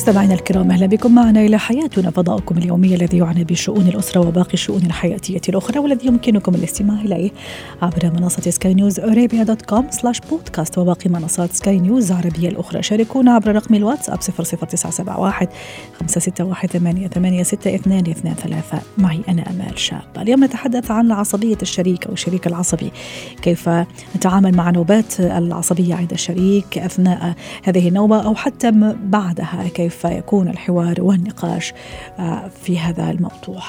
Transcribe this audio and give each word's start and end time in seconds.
مستمعينا 0.00 0.34
الكرام 0.34 0.70
أهلا 0.70 0.86
بكم 0.86 1.14
معنا 1.14 1.40
إلى 1.40 1.58
حياتنا 1.58 2.10
فضاؤكم 2.10 2.58
اليومي 2.58 2.94
الذي 2.94 3.18
يعنى 3.18 3.44
بشؤون 3.44 3.88
الأسرة 3.88 4.20
وباقي 4.20 4.54
الشؤون 4.54 4.86
الحياتية 4.86 5.40
الأخرى 5.48 5.78
والذي 5.78 6.06
يمكنكم 6.06 6.54
الاستماع 6.54 7.00
إليه 7.00 7.30
عبر 7.82 8.12
منصة 8.20 8.50
Sky 8.50 8.74
News 8.74 9.00
Arabia 9.00 9.42
dot 9.42 9.62
com 9.62 9.90
slash 9.90 10.20
podcast 10.30 10.78
وباقي 10.78 11.10
منصات 11.10 11.52
سكاي 11.52 11.78
نيوز 11.78 12.10
العربية 12.10 12.48
الأخرى. 12.48 12.82
شاركونا 12.82 13.32
عبر 13.32 13.54
رقم 13.54 13.74
الواتساب 13.74 14.20
00971 14.20 15.48
561 16.00 18.34
ثلاثة. 18.34 18.78
معي 18.98 19.20
أنا 19.28 19.50
آمال 19.50 19.78
شاب. 19.78 20.02
اليوم 20.18 20.44
نتحدث 20.44 20.90
عن 20.90 21.12
عصبيه 21.12 21.58
الشريك 21.62 22.06
أو 22.06 22.12
الشريك 22.12 22.46
العصبي. 22.46 22.90
كيف 23.42 23.70
نتعامل 24.16 24.56
مع 24.56 24.70
نوبات 24.70 25.20
العصبية 25.20 25.94
عند 25.94 26.12
الشريك 26.12 26.78
أثناء 26.78 27.34
هذه 27.64 27.88
النوبة 27.88 28.22
أو 28.22 28.34
حتى 28.34 28.94
بعدها؟ 29.04 29.68
كيف 29.74 29.89
كيف 29.90 30.04
يكون 30.04 30.48
الحوار 30.48 31.02
والنقاش 31.02 31.72
آه، 32.18 32.50
في 32.62 32.78
هذا 32.78 33.10
الموضوع. 33.10 33.62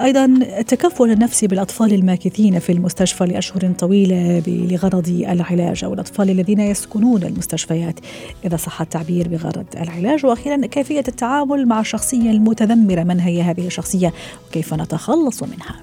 أيضا 0.00 0.24
التكفل 0.58 1.10
النفسي 1.10 1.46
بالأطفال 1.46 1.92
الماكثين 1.94 2.58
في 2.58 2.72
المستشفى 2.72 3.24
لأشهر 3.24 3.72
طويلة 3.78 4.42
لغرض 4.46 5.08
العلاج 5.08 5.84
أو 5.84 5.94
الأطفال 5.94 6.30
الذين 6.30 6.60
يسكنون 6.60 7.22
المستشفيات 7.22 8.00
إذا 8.44 8.56
صح 8.56 8.80
التعبير 8.80 9.28
بغرض 9.28 9.66
العلاج. 9.76 10.26
وأخيرا 10.26 10.66
كيفية 10.66 11.04
التعامل 11.08 11.66
مع 11.66 11.80
الشخصية 11.80 12.30
المتذمرة 12.30 13.02
من 13.02 13.20
هي 13.20 13.42
هذه 13.42 13.66
الشخصية 13.66 14.12
وكيف 14.48 14.74
نتخلص 14.74 15.42
منها؟ 15.42 15.80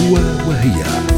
هو 0.00 0.14
وهي. 0.48 1.11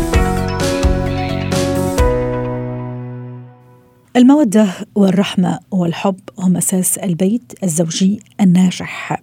المودة 4.16 4.68
والرحمة 4.94 5.58
والحب 5.70 6.16
هم 6.38 6.56
أساس 6.56 6.98
البيت 6.98 7.52
الزوجي 7.62 8.20
الناجح. 8.40 9.22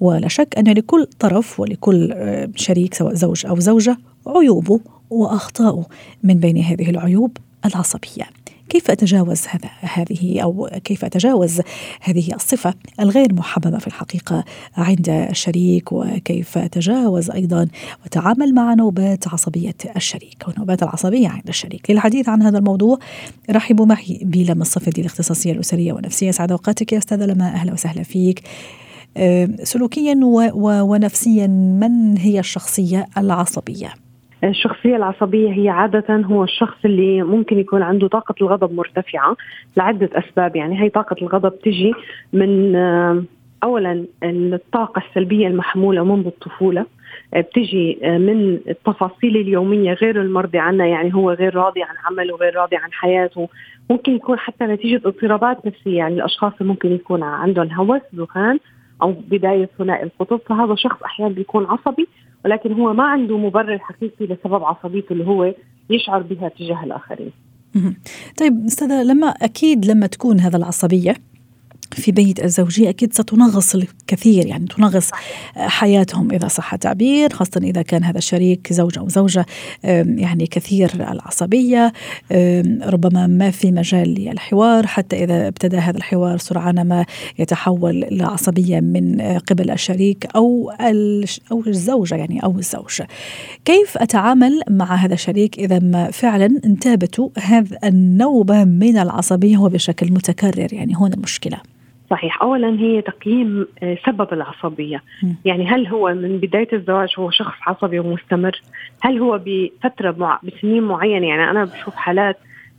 ولا 0.00 0.28
شك 0.28 0.54
أن 0.58 0.64
لكل 0.72 1.06
طرف 1.18 1.60
ولكل 1.60 2.12
آه، 2.12 2.48
شريك 2.56 2.94
سواء 2.94 3.14
زوج 3.14 3.46
أو 3.46 3.60
زوجة 3.60 3.96
عيوبه 4.26 4.80
وأخطاؤه 5.10 5.86
من 6.22 6.34
بين 6.34 6.58
هذه 6.58 6.90
العيوب 6.90 7.36
العصبية. 7.66 8.26
كيف 8.68 8.90
أتجاوز 8.90 9.46
هذا 9.46 9.70
هذه 9.80 10.40
أو 10.40 10.70
كيف 10.84 11.04
أتجاوز 11.04 11.60
هذه 12.00 12.34
الصفة 12.34 12.74
الغير 13.00 13.34
محببة 13.34 13.78
في 13.78 13.86
الحقيقة 13.86 14.44
عند 14.76 15.08
الشريك 15.08 15.92
وكيف 15.92 16.58
أتجاوز 16.58 17.30
أيضا 17.30 17.68
وتعامل 18.06 18.54
مع 18.54 18.74
نوبات 18.74 19.28
عصبية 19.28 19.74
الشريك 19.96 20.44
أو 20.46 20.52
نوبات 20.58 20.82
العصبية 20.82 21.28
عند 21.28 21.48
الشريك. 21.48 21.90
للحديث 21.90 22.28
عن 22.28 22.42
هذا 22.42 22.58
الموضوع 22.58 22.98
رحبوا 23.50 23.86
معي 23.86 24.20
بلما 24.22 24.62
الصفدي 24.62 25.00
الاختصاصية 25.00 25.52
الأسرية 25.52 25.92
والنفسية. 25.92 26.30
سعد 26.30 26.50
أوقاتك 26.50 26.92
يا 26.92 26.98
أستاذة 26.98 27.26
لما 27.26 27.48
أهلا 27.48 27.72
وسهلا 27.72 28.02
فيك. 28.02 28.42
سلوكيا 29.62 30.20
ونفسيا 30.54 31.46
من 31.46 32.16
هي 32.16 32.38
الشخصية 32.38 33.06
العصبية؟ 33.18 34.07
الشخصية 34.44 34.96
العصبية 34.96 35.52
هي 35.52 35.68
عادة 35.68 36.16
هو 36.16 36.44
الشخص 36.44 36.76
اللي 36.84 37.22
ممكن 37.22 37.58
يكون 37.58 37.82
عنده 37.82 38.08
طاقة 38.08 38.34
الغضب 38.40 38.72
مرتفعة 38.72 39.36
لعدة 39.76 40.10
أسباب. 40.12 40.56
يعني 40.56 40.82
هي 40.82 40.88
طاقة 40.88 41.16
الغضب 41.22 41.58
تجي 41.58 41.94
من 42.32 42.76
آه، 42.76 43.22
أولا 43.64 44.04
الطاقة 44.22 45.02
السلبية 45.08 45.46
المحمولة 45.46 46.04
منذ 46.04 46.26
الطفولة 46.26 46.86
آه، 47.34 47.40
بتجي 47.40 47.98
آه، 48.02 48.18
من 48.18 48.58
التفاصيل 48.68 49.36
اليومية 49.36 49.92
غير 49.92 50.22
المرضي 50.22 50.58
عنها 50.58 50.86
يعني 50.86 51.14
هو 51.14 51.30
غير 51.30 51.54
راضي 51.54 51.82
عن 51.82 51.94
عمله 52.04 52.36
غير 52.36 52.56
راضي 52.56 52.76
عن 52.76 52.92
حياته. 52.92 53.48
ممكن 53.90 54.12
يكون 54.12 54.38
حتى 54.38 54.64
نتيجة 54.64 55.00
اضطرابات 55.04 55.66
نفسية. 55.66 55.98
يعني 55.98 56.14
الأشخاص 56.14 56.52
ممكن 56.60 56.92
يكون 56.92 57.22
عندهم 57.22 57.72
هوس 57.72 58.02
ذهان 58.14 58.58
أو 59.02 59.14
بداية 59.30 59.68
ثنائي 59.78 60.02
القطب. 60.02 60.40
فهذا 60.46 60.74
شخص 60.74 61.02
أحيانا 61.02 61.34
بيكون 61.34 61.66
عصبي 61.66 62.08
ولكن 62.44 62.72
هو 62.72 62.92
ما 62.92 63.04
عنده 63.04 63.38
مبرر 63.38 63.78
حقيقي 63.78 64.26
لسبب 64.26 64.64
عصبيته 64.64 65.12
اللي 65.12 65.26
هو 65.26 65.54
يشعر 65.90 66.22
بها 66.22 66.48
تجاه 66.48 66.84
الآخرين. 66.84 67.32
طيب 68.38 68.64
أستاذة 68.64 69.02
لما 69.02 69.26
أكيد 69.26 69.86
لما 69.86 70.06
تكون 70.06 70.40
هذا 70.40 70.56
العصبية 70.56 71.14
في 71.92 72.12
بيت 72.12 72.44
الزوجية 72.44 72.88
أكيد 72.88 73.14
ستنغص 73.14 73.74
الكثير 73.74 74.46
يعني 74.46 74.66
تنغص 74.66 75.10
حياتهم 75.56 76.32
إذا 76.32 76.48
صح 76.48 76.74
التعبير 76.74 77.32
خاصة 77.32 77.60
إذا 77.62 77.82
كان 77.82 78.04
هذا 78.04 78.18
الشريك 78.18 78.72
زوج 78.72 78.98
أو 78.98 79.08
زوجة 79.08 79.46
يعني 79.84 80.46
كثير 80.46 80.90
العصبية 80.94 81.92
ربما 82.82 83.26
ما 83.26 83.50
في 83.50 83.72
مجال 83.72 84.14
للحوار 84.14 84.86
حتى 84.86 85.24
إذا 85.24 85.48
ابتدى 85.48 85.76
هذا 85.76 85.96
الحوار 85.96 86.38
سرعان 86.38 86.88
ما 86.88 87.04
يتحول 87.38 88.06
لعصبية 88.10 88.80
من 88.80 89.20
قبل 89.20 89.70
الشريك 89.70 90.26
أو 90.36 90.70
أو 91.52 91.62
الزوجة 91.66 92.14
يعني 92.14 92.44
أو 92.44 92.58
الزوج 92.58 93.02
كيف 93.64 93.98
أتعامل 93.98 94.60
مع 94.70 94.94
هذا 94.94 95.14
الشريك 95.14 95.58
إذا 95.58 95.78
ما 95.78 96.10
فعلا 96.10 96.60
انتابته 96.64 97.30
هذا 97.38 97.78
النوبة 97.84 98.64
من 98.64 98.98
العصبية؟ 98.98 99.58
وبشكل 99.58 100.12
متكرر 100.12 100.72
يعني 100.72 100.94
هنا 100.96 101.14
المشكلة. 101.14 101.77
صحيح. 102.10 102.42
اولا 102.42 102.80
هي 102.80 103.02
تقييم 103.02 103.66
آه، 103.82 103.98
سبب 104.06 104.32
العصبية. 104.32 105.02
يعني 105.44 105.66
هل 105.66 105.86
هو 105.86 106.14
من 106.14 106.38
بداية 106.38 106.68
الزواج 106.72 107.08
هو 107.18 107.30
شخص 107.30 107.54
عصبي 107.66 107.98
ومستمر؟ 107.98 108.60
هل 109.00 109.18
هو 109.18 109.40
بفترة 109.46 110.14
مع... 110.18 110.40
بسنين 110.42 110.82
معينة؟ 110.82 111.26
يعني 111.26 111.50
أنا 111.50 111.64
بشوف 111.64 111.94
حالات 111.94 112.38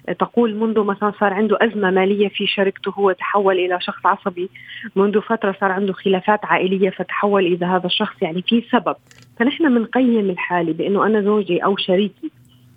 آه، 0.10 0.14
تقول 0.14 0.56
منذ 0.56 0.84
مثلا 0.84 1.12
صار 1.20 1.34
عنده 1.34 1.58
أزمة 1.62 1.92
مالية 1.92 2.28
في 2.30 2.48
شركته 2.48 2.92
هو 2.92 3.12
تحول 3.12 3.56
إلى 3.60 3.78
شخص 3.82 4.06
عصبي. 4.06 4.50
منذ 4.96 5.22
فترة 5.22 5.56
صار 5.62 5.72
عنده 5.72 5.94
خلافات 5.94 6.46
عائلية 6.46 6.90
فتحول 6.90 7.46
إلى 7.46 7.66
هذا 7.66 7.86
الشخص. 7.86 8.22
يعني 8.22 8.42
في 8.42 8.64
سبب. 8.72 8.96
فنحن 9.40 9.76
بنقيم 9.76 10.30
الحالة 10.30 10.74
بأنه 10.74 11.06
أنا 11.06 11.22
زوجي 11.22 11.60
أو 11.60 11.78
شريكي 11.78 12.32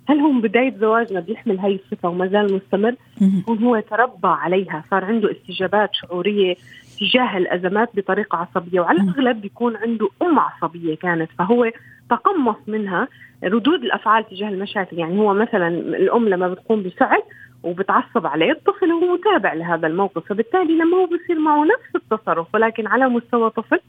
هل 0.09 0.19
هو 0.19 0.31
من 0.31 0.41
بداية 0.41 0.77
زواجنا 0.77 1.19
بيحمل 1.19 1.59
هاي 1.59 1.75
الصفة 1.75 2.09
وما 2.09 2.27
زال 2.27 2.53
مستمر؟ 2.53 2.95
يكون 3.39 3.63
هو 3.63 3.79
تربى 3.79 4.27
عليها 4.27 4.83
صار 4.91 5.05
عنده 5.05 5.31
استجابات 5.31 5.89
شعورية 5.93 6.55
تجاه 6.99 7.37
الأزمات 7.37 7.89
بطريقة 7.95 8.37
عصبية 8.37 8.79
وعلى 8.79 9.01
الأغلب 9.01 9.41
بيكون 9.41 9.75
عنده 9.75 10.09
أم 10.21 10.39
عصبية 10.39 10.95
كانت 10.95 11.29
فهو 11.39 11.71
تقمص 12.09 12.57
منها 12.67 13.07
ردود 13.43 13.83
الأفعال 13.83 14.29
تجاه 14.29 14.49
المشاكل. 14.49 14.99
يعني 14.99 15.19
هو 15.19 15.33
مثلا 15.33 15.67
الأم 15.67 16.29
لما 16.29 16.47
بتقوم 16.47 16.83
بفعل 16.83 17.21
وبتعصب 17.63 18.25
عليه 18.25 18.51
الطفل 18.51 18.91
هو 18.91 19.13
متابع 19.13 19.53
لهذا 19.53 19.87
الموقف 19.87 20.27
فبالتالي 20.29 20.77
لما 20.77 20.97
هو 20.97 21.05
بصير 21.05 21.39
معه 21.39 21.63
نفس 21.63 21.95
التصرف 21.95 22.47
ولكن 22.53 22.87
على 22.87 23.09
مستوى 23.09 23.49
طفل 23.49 23.79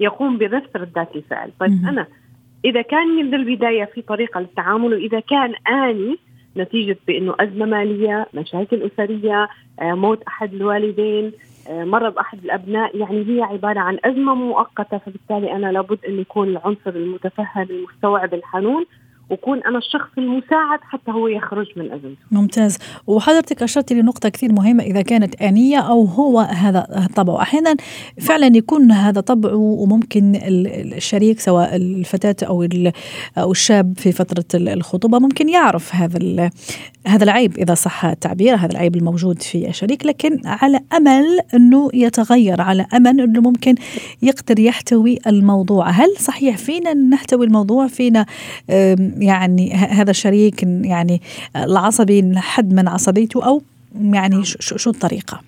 يقوم 0.00 0.38
بنفس 0.38 0.76
ردات 0.76 1.16
الفعل. 1.16 1.50
طيب 1.60 1.86
أنا 1.88 2.06
إذا 2.64 2.82
كان 2.82 3.08
من 3.08 3.34
البداية 3.34 3.84
في 3.84 4.02
طريقة 4.02 4.40
للتعامل 4.40 4.92
وإذا 4.92 5.20
كان 5.20 5.54
آني 5.68 6.18
نتيجة 6.56 6.96
بإنه 7.06 7.34
أزمة 7.40 7.66
مالية، 7.66 8.26
مشاكل 8.34 8.82
أسرية، 8.82 9.48
آه، 9.80 9.92
موت 9.94 10.22
أحد 10.22 10.54
الوالدين، 10.54 11.32
آه، 11.68 11.84
مرض 11.84 12.18
أحد 12.18 12.38
الأبناء، 12.44 12.96
يعني 12.96 13.24
هي 13.28 13.42
عبارة 13.42 13.80
عن 13.80 13.98
أزمة 14.04 14.34
مؤقتة 14.34 14.98
فبالتالي 14.98 15.52
أنا 15.52 15.72
لابد 15.72 15.98
أن 16.08 16.18
يكون 16.18 16.48
العنصر 16.48 16.90
المتفهم 16.90 17.66
المستوعب 17.70 18.34
الحنون 18.34 18.84
وكون 19.30 19.62
أنا 19.62 19.78
الشخص 19.78 20.08
المساعد 20.18 20.78
حتى 20.82 21.10
هو 21.10 21.28
يخرج 21.28 21.66
من 21.76 21.92
أزمته. 21.92 22.16
ممتاز، 22.30 22.78
وحضرتك 23.06 23.62
اشرتي 23.62 23.94
لنقطه 23.94 24.28
كثير 24.28 24.52
مهمة 24.52 24.82
إذا 24.82 25.02
كانت 25.02 25.42
آنية 25.42 25.78
أو 25.78 26.04
هو 26.04 26.40
هذا 26.40 27.08
طبعه، 27.16 27.42
أحيانا 27.42 27.76
فعلا 28.20 28.56
يكون 28.56 28.92
هذا 28.92 29.20
طبعه 29.20 29.54
وممكن 29.56 30.40
الشريك 30.44 31.40
سواء 31.40 31.76
الفتاة 31.76 32.36
أو 32.48 32.68
أو 33.38 33.50
الشاب 33.50 33.98
في 33.98 34.12
فترة 34.12 34.44
الخطوبة 34.54 35.18
ممكن 35.18 35.48
يعرف 35.48 35.94
هذا 35.94 36.50
هذا 37.06 37.24
العيب 37.24 37.58
إذا 37.58 37.74
صح 37.74 38.04
التعبير، 38.04 38.54
هذا 38.54 38.72
العيب 38.72 38.96
الموجود 38.96 39.42
في 39.42 39.68
الشريك، 39.68 40.06
لكن 40.06 40.40
على 40.44 40.80
أمل 40.92 41.40
أنه 41.54 41.90
يتغير، 41.94 42.60
على 42.60 42.86
أمل 42.94 43.20
أنه 43.20 43.40
ممكن 43.40 43.74
يقدر 44.22 44.58
يحتوي 44.58 45.18
الموضوع، 45.26 45.90
هل 45.90 46.16
صحيح 46.16 46.56
فينا 46.56 46.94
نحتوي 46.94 47.46
الموضوع؟ 47.46 47.86
فينا 47.86 48.26
يعني 49.18 49.72
هذا 49.72 50.10
الشريك 50.10 50.62
يعني 50.62 51.20
العصبي 51.56 52.32
حد 52.36 52.72
من 52.72 52.88
عصبيته 52.88 53.46
أو 53.46 53.62
يعني 54.00 54.44
شو 54.44 54.90
الطريقة؟ 54.90 55.40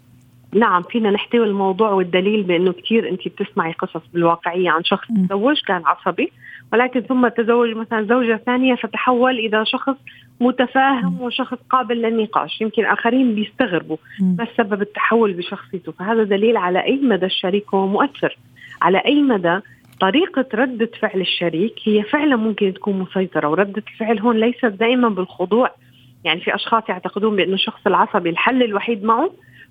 نعم 0.55 0.83
فينا 0.83 1.11
نحتوي 1.11 1.45
الموضوع 1.45 1.91
والدليل 1.91 2.43
بأنه 2.43 2.73
كثير 2.73 3.09
انت 3.09 3.21
بتسمعي 3.29 3.73
قصص 3.73 4.03
بالواقعية 4.15 4.71
عن 4.71 4.85
شخص 4.85 5.09
تزوج 5.29 5.61
كان 5.67 5.83
عصبي 5.85 6.33
ولكن 6.73 7.01
ثم 7.01 7.29
تزوج 7.29 7.69
مثلا 7.77 8.07
زوجة 8.07 8.41
ثانية 8.47 8.75
فتحول 8.75 9.39
إلى 9.39 9.65
شخص 9.67 9.97
متفاهم 10.43 11.21
وشخص 11.21 11.59
قابل 11.71 12.03
للنقاش. 12.03 12.61
يمكن 12.61 12.85
آخرين 12.85 13.35
بيستغربوا 13.35 13.97
ما 14.21 14.47
سبب 14.57 14.83
التحول 14.83 15.33
بشخصيته. 15.33 15.93
فهذا 15.93 16.23
دليل 16.23 16.57
على 16.57 16.85
أي 16.85 17.01
مدى 17.03 17.27
الشريك 17.27 17.75
هو 17.75 17.87
مؤثر. 17.87 18.39
على 18.83 18.99
أي 18.99 19.23
مدى 19.23 19.61
طريقة 20.01 20.47
ردة 20.55 20.91
فعل 21.01 21.21
الشريك 21.21 21.75
هي 21.85 22.03
فعلا 22.03 22.37
ممكن 22.37 22.75
تكون 22.75 22.99
مسيطرة 22.99 23.49
وردة 23.49 23.83
الفعل 23.89 24.19
هون 24.19 24.37
ليست 24.37 24.67
دائما 24.67 25.09
بالخضوع. 25.09 25.71
يعني 26.25 26.41
في 26.41 26.55
أشخاص 26.55 26.83
يعتقدون 26.89 27.37
بأنه 27.37 27.55
الشخص 27.55 27.87
العصبي 27.87 28.31
الحل 28.31 28.63
الوحيد 28.63 29.05
معه 29.05 29.31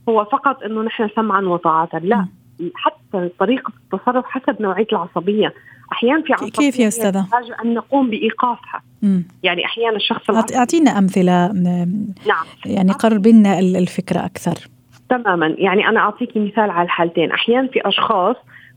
هو 0.09 0.25
فقط 0.25 0.63
أنه 0.63 0.81
نحن 0.81 1.09
سمعا 1.15 1.41
وطاعة 1.41 1.89
لا. 2.03 2.27
حتى 2.75 3.29
طريقة 3.39 3.73
التصرف 3.77 4.25
حسب 4.25 4.61
نوعية 4.61 4.87
العصبية. 4.91 5.53
أحيانا 5.91 6.21
في 6.23 6.33
عصبية 6.33 6.49
كيف 6.49 6.79
يا 6.79 6.87
أستاذة؟ 6.87 7.19
يحتاج 7.19 7.51
أن 7.65 7.73
نقوم 7.73 8.09
بإيقافها. 8.09 8.81
مم. 9.01 9.23
يعني 9.43 9.65
أحيانا 9.65 9.95
الشخص 9.95 10.29
العصبي 10.29 10.57
أعطينا 10.57 10.97
أمثلة 10.97 11.51
نعم. 12.27 12.45
يعني 12.65 12.91
قرب 12.91 13.27
لنا 13.27 13.59
الفكرة 13.59 14.25
أكثر. 14.25 14.67
تماما. 15.09 15.55
يعني 15.57 15.87
أنا 15.87 15.99
أعطيك 15.99 16.37
مثال 16.37 16.69
على 16.69 16.85
الحالتين. 16.85 17.31
أحيانا 17.31 17.67
في 17.67 17.87
أشخاص 17.87 18.35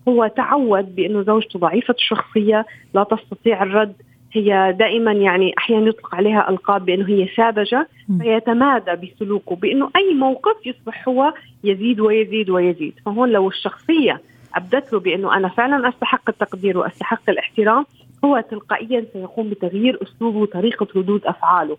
هو 0.08 0.26
تعود 0.36 0.94
بأنه 0.94 1.22
زوجته 1.22 1.58
ضعيفة 1.58 1.94
الشخصية 1.94 2.66
لا 2.94 3.04
تستطيع 3.04 3.62
الرد. 3.62 3.94
هي 4.34 4.76
دائما 4.78 5.12
يعني 5.12 5.54
أحيانا 5.58 5.88
يطلق 5.88 6.14
عليها 6.14 6.50
ألقاب 6.50 6.84
بأنه 6.84 7.08
هي 7.08 7.28
ساذجة 7.36 7.88
فيتمادى 8.20 8.90
بسلوكه 9.06 9.56
بأنه 9.56 9.90
أي 9.96 10.14
موقف 10.14 10.66
يصبح 10.66 11.08
هو 11.08 11.34
يزيد 11.64 12.00
ويزيد 12.00 12.50
ويزيد. 12.50 12.94
فهون 13.06 13.28
لو 13.28 13.48
الشخصية 13.48 14.20
أبدت 14.54 14.92
له 14.92 15.00
بأنه 15.00 15.36
أنا 15.36 15.48
فعلا 15.48 15.88
أستحق 15.88 16.22
التقدير 16.28 16.78
وأستحق 16.78 17.30
الاحترام 17.30 17.84
هو 18.24 18.44
تلقائيا 18.50 19.06
سيقوم 19.12 19.50
بتغيير 19.50 19.98
أسلوبه 20.02 20.38
وطريقة 20.38 20.86
ردود 20.96 21.24
أفعاله. 21.26 21.76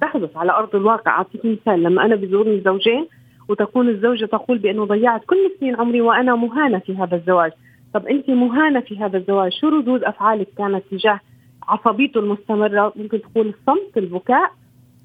تحدث 0.00 0.36
على 0.36 0.52
أرض 0.52 0.76
الواقع 0.76 1.10
أعطيك 1.10 1.44
مثال 1.44 1.82
لما 1.82 2.04
أنا 2.04 2.14
بزورني 2.16 2.60
زوجين 2.60 3.06
وتكون 3.48 3.88
الزوجة 3.88 4.24
تقول 4.24 4.58
بأنه 4.58 4.84
ضيعت 4.84 5.24
كل 5.26 5.50
سنين 5.60 5.76
عمري 5.76 6.00
وأنا 6.00 6.34
مهانة 6.34 6.78
في 6.78 6.94
هذا 6.96 7.16
الزواج. 7.16 7.52
طب 7.94 8.06
أنت 8.06 8.30
مهانة 8.30 8.80
في 8.80 8.98
هذا 8.98 9.18
الزواج 9.18 9.52
شو 9.52 9.68
ردود 9.68 10.04
أفعالك 10.04 10.48
كانت 10.58 10.82
تجاه 10.90 11.20
عصبيته 11.68 12.20
المستمرة 12.20 12.92
ممكن 12.96 13.22
تكون 13.22 13.48
الصمت 13.48 13.96
البكاء. 13.96 14.50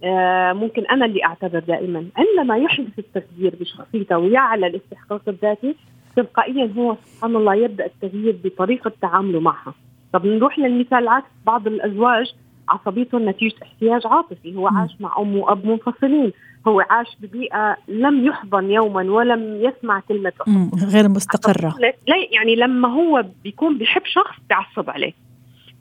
آه 0.04 0.54
ممكن 0.54 0.86
أنا 0.86 1.06
اللي 1.06 1.26
أعتذر 1.26 1.60
دائما. 1.60 2.06
عندما 2.18 2.58
يحدث 2.58 3.00
التغيير 3.00 3.56
بشخصيته 3.60 4.18
ويعلى 4.18 4.68
الاستحقاق 4.68 5.22
الذاتي 5.28 5.76
تلقائيا 6.16 6.74
هو 6.78 6.96
سبحان 7.06 7.36
الله 7.36 7.56
يبدأ 7.56 7.86
التغيير 7.86 8.36
بطريقة 8.44 8.92
تعامله 9.02 9.40
معها. 9.40 9.74
طب 10.14 10.26
نروح 10.26 10.60
للمثال 10.60 10.98
العكس. 10.98 11.28
بعض 11.46 11.68
الأزواج 11.68 12.34
عصبيته 12.70 13.18
نتيجة 13.20 13.56
احتياج 13.64 14.08
عاطفي. 14.08 14.56
هو 14.56 14.68
عاش 14.68 14.92
مع 15.00 15.16
أم 15.20 15.36
وأب 15.36 15.66
منفصلين. 15.66 16.32
هو 16.68 16.80
عاش 16.90 17.08
ببيئة 17.20 17.78
لم 17.88 18.26
يحضن 18.26 18.72
يوما 18.72 19.12
ولم 19.12 19.62
يسمع 19.62 20.00
كلمة 20.00 20.32
غير 20.94 21.10
مستقرة. 21.10 21.76
لا 21.80 22.16
يعني 22.32 22.56
لما 22.56 22.88
هو 22.88 23.26
بيكون 23.44 23.78
بيحب 23.78 24.02
شخص 24.06 24.36
بيعصب 24.50 24.90
عليه. 24.90 25.14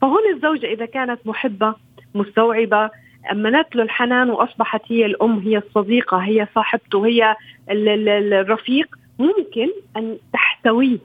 فهون 0.00 0.22
الزوجة 0.34 0.66
إذا 0.66 0.86
كانت 0.86 1.26
محبة 1.26 1.74
مستوعبة 2.14 2.90
أمنت 3.32 3.76
له 3.76 3.82
الحنان 3.82 4.30
وأصبحت 4.30 4.80
هي 4.86 5.06
الأم 5.06 5.38
هي 5.38 5.56
الصديقة 5.56 6.16
هي 6.16 6.46
صاحبته 6.54 7.06
هي 7.06 7.36
الرفيق 7.70 8.96
ممكن 9.18 9.68
أن 9.96 10.16
تحتويه 10.32 10.98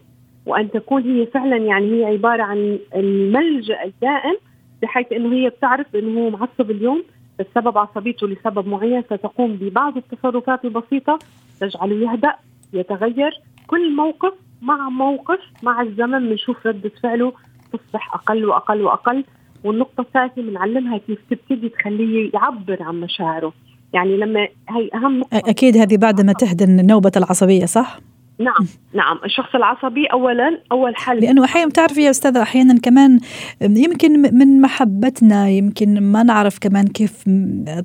وأن 0.45 0.71
تكون 0.71 1.03
هي 1.03 1.25
فعلا 1.25 1.57
يعني 1.57 2.01
هي 2.01 2.06
عبارة 2.06 2.44
عن 2.44 2.80
الملجأ 2.95 3.83
الدائم 3.83 4.38
بحيث 4.81 5.12
أنه 5.12 5.33
هي 5.33 5.50
بتعرف 5.50 5.95
أنه 5.95 6.19
هو 6.19 6.30
معصب 6.30 6.71
اليوم 6.71 7.03
بسبب 7.39 7.77
عصبيته 7.77 8.27
لسبب 8.27 8.68
معين 8.68 9.01
ستقوم 9.01 9.53
ببعض 9.53 9.98
التصرفات 9.98 10.65
البسيطة 10.65 11.19
تجعله 11.59 12.12
يهدأ 12.12 12.33
يتغير 12.74 13.31
كل 13.68 13.95
موقف 13.95 14.33
مع 14.62 14.89
موقف 14.89 15.39
مع 15.63 15.81
الزمن 15.81 16.30
بنشوف 16.30 16.68
ردة 16.68 16.91
فعله 17.03 17.33
تصبح 17.77 18.13
أقل 18.13 18.45
وأقل 18.45 18.81
وأقل 18.81 19.24
والنقطة 19.63 20.01
الثالثة 20.01 20.42
بنعلمها 20.42 20.98
كيف 20.98 21.19
تبتدي 21.30 21.69
تخليه 21.69 22.31
يعبر 22.33 22.83
عن 22.83 23.01
مشاعره. 23.01 23.54
يعني 23.94 24.18
لما 24.18 24.48
هي 24.69 24.89
أهم 24.94 25.19
نقطة. 25.19 25.38
أكيد 25.38 25.77
هذه 25.77 25.98
بعد 25.98 26.22
ما 26.22 26.33
تهدى 26.33 26.66
نوبه 26.66 27.12
العصبية 27.18 27.66
صح؟ 27.66 28.00
نعم 28.40 28.68
نعم. 28.94 29.20
الشخص 29.26 29.56
العصبي 29.56 30.06
اولا 30.06 30.62
أول 30.72 30.96
حل. 30.96 31.20
لأنه 31.20 31.44
أحيانا 31.44 31.70
بتعرفي 31.70 32.02
يا 32.02 32.10
أستاذة 32.10 32.42
أحيانا 32.42 32.80
كمان 32.80 33.20
يمكن 33.62 34.22
من 34.22 34.62
محبتنا 34.62 35.50
يمكن 35.50 36.00
ما 36.00 36.24
نعرف 36.24 36.60
كمان 36.60 36.88
كيف 36.88 37.24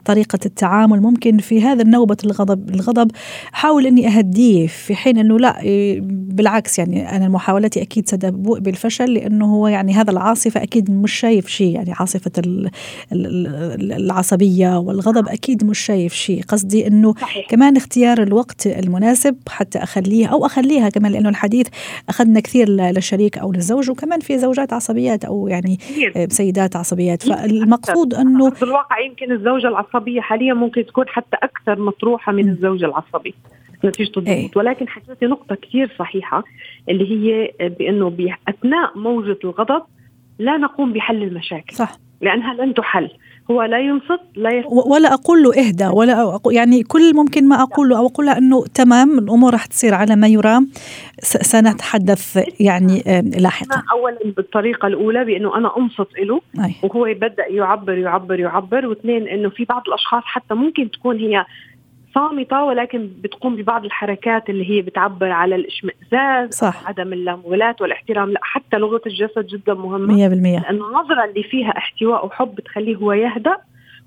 طريقة 0.04 0.38
التعامل 0.46 1.00
ممكن 1.00 1.38
في 1.38 1.62
هذا 1.62 1.82
النوبة 1.82 2.16
الغضب 2.24 2.74
الغضب. 2.74 3.10
أحاول 3.54 3.86
إني 3.86 4.06
أهديه 4.06 4.66
في 4.66 4.94
حين 4.94 5.18
إنه 5.18 5.38
لا 5.38 5.56
بالعكس 6.00 6.78
يعني 6.78 7.16
أنا 7.16 7.28
محاولتي 7.28 7.82
أكيد 7.82 8.08
ستبوء 8.08 8.58
بالفشل 8.58 9.14
لأنه 9.14 9.54
هو 9.54 9.68
يعني 9.68 9.94
هذا 9.94 10.10
العاصفة 10.10 10.62
أكيد 10.62 10.90
مش 10.90 11.12
شايف 11.12 11.46
شيء. 11.46 11.74
يعني 11.74 11.92
عاصفة 11.92 12.32
العصبية 13.12 14.78
والغضب 14.78 15.28
أكيد 15.28 15.64
مش 15.64 15.78
شايف 15.78 16.12
شيء. 16.12 16.42
قصدي 16.42 16.86
إنه 16.86 17.14
صحيح. 17.20 17.46
كمان 17.48 17.76
اختيار 17.76 18.22
الوقت 18.22 18.66
المناسب 18.66 19.36
حتى 19.48 19.78
أخليه 19.78 20.39
أو 20.40 20.46
اخليها 20.46 20.88
كمان 20.88 21.12
لأنه 21.12 21.28
الحديث 21.28 21.68
أخذنا 22.08 22.40
كثير 22.40 22.68
للشريك 22.68 23.38
أو 23.38 23.52
للزوج 23.52 23.90
وكمان 23.90 24.20
في 24.20 24.38
زوجات 24.38 24.72
عصبيات 24.72 25.24
أو 25.24 25.48
يعني 25.48 25.78
سيدات 26.28 26.76
عصبيات. 26.76 27.22
فالمقصود 27.22 28.14
إنه 28.14 28.50
في 28.50 28.62
الواقع 28.62 29.00
يمكن 29.00 29.32
الزوجة 29.32 29.68
العصبية 29.68 30.20
حاليا 30.20 30.54
ممكن 30.54 30.86
تكون 30.86 31.08
حتى 31.08 31.36
أكثر 31.42 31.80
مطروحة 31.80 32.32
من 32.32 32.48
الزوج 32.48 32.84
العصبي 32.84 33.34
نتيجه 33.84 34.08
الضغوط 34.16 34.28
إيه. 34.28 34.50
ولكن 34.56 34.88
حكيتي 34.88 35.26
نقطة 35.26 35.54
كثير 35.54 35.94
صحيحة 35.98 36.44
اللي 36.88 37.10
هي 37.10 37.52
بإنه 37.68 38.10
بأثناء 38.10 38.98
موجة 38.98 39.38
الغضب 39.44 39.82
لا 40.38 40.56
نقوم 40.56 40.92
بحل 40.92 41.22
المشاكل. 41.22 41.76
صح. 41.76 41.92
لأنها 42.20 42.54
لن 42.54 42.74
تحل. 42.74 43.10
هو 43.50 43.62
لا 43.62 43.78
ينصت 43.78 44.20
لا 44.36 44.50
يستطيع. 44.50 44.82
ولا 44.86 45.14
أقول 45.14 45.42
له 45.42 45.50
إهدى 45.66 45.86
ولا 45.86 46.22
أقول 46.34 46.54
يعني 46.54 46.82
كل 46.82 47.14
ممكن 47.14 47.48
ما 47.48 47.62
أقول 47.62 47.88
له 47.88 47.98
أو 47.98 48.06
أقول 48.06 48.26
له 48.26 48.38
أنه 48.38 48.64
تمام 48.74 49.18
الأمور 49.18 49.52
راح 49.52 49.66
تصير 49.66 49.94
على 49.94 50.16
ما 50.16 50.28
يرام. 50.28 50.68
سنتحدث 51.22 52.44
يعني 52.60 53.02
لاحقا. 53.38 53.82
اولا 53.92 54.18
بالطريقة 54.36 54.86
الأولى 54.86 55.24
بأنه 55.24 55.56
أنا 55.56 55.76
أنصت 55.78 56.08
له 56.18 56.40
وهو 56.82 57.06
يبدا 57.06 57.46
يعبر 57.48 57.98
يعبر 57.98 58.40
يعبر 58.40 58.86
واثنين 58.86 59.28
إنه 59.28 59.48
في 59.48 59.64
بعض 59.64 59.82
الأشخاص 59.88 60.22
حتى 60.24 60.54
ممكن 60.54 60.90
تكون 60.90 61.18
هي 61.18 61.44
صامتة 62.14 62.64
ولكن 62.64 63.10
بتقوم 63.20 63.56
ببعض 63.56 63.84
الحركات 63.84 64.50
اللي 64.50 64.70
هي 64.70 64.82
بتعبر 64.82 65.30
على 65.30 65.54
الإشمئزاز 65.54 66.50
صح. 66.50 66.88
عدم 66.88 67.12
اللامبالاه 67.12 67.76
والاحترام. 67.80 68.30
لا 68.30 68.40
حتى 68.42 68.76
لغة 68.76 69.00
الجسد 69.06 69.46
جدا 69.46 69.74
مهمة. 69.74 70.14
100% 70.14 70.62
لأنه 70.62 70.88
النظرة 70.88 71.24
اللي 71.24 71.42
فيها 71.42 71.70
احتواء 71.78 72.26
وحب 72.26 72.54
بتخليه 72.54 72.96
هو 72.96 73.12
يهدأ 73.12 73.56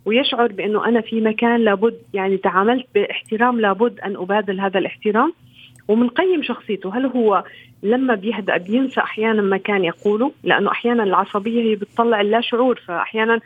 ويشعر 0.05 0.47
بأنه 0.47 0.85
أنا 0.87 1.01
في 1.01 1.21
مكان 1.21 1.59
لابد 1.59 1.97
يعني 2.13 2.37
تعاملت 2.37 2.85
باحترام 2.95 3.59
لابد 3.61 3.99
أن 3.99 4.15
أبادل 4.15 4.59
هذا 4.59 4.79
الاحترام 4.79 5.33
ومنقيم 5.87 6.43
شخصيته. 6.43 6.97
هل 6.97 7.05
هو 7.05 7.43
لما 7.83 8.15
بيهدأ 8.15 8.57
بينسى 8.57 9.01
أحيانا 9.01 9.41
ما 9.41 9.57
كان 9.57 9.83
يقوله؟ 9.83 10.31
لأنه 10.43 10.71
أحيانا 10.71 11.03
العصبية 11.03 11.61
هي 11.63 11.75
بتطلع 11.75 12.21
اللا 12.21 12.41
شعور 12.41 12.81
فاحيانا 12.87 13.39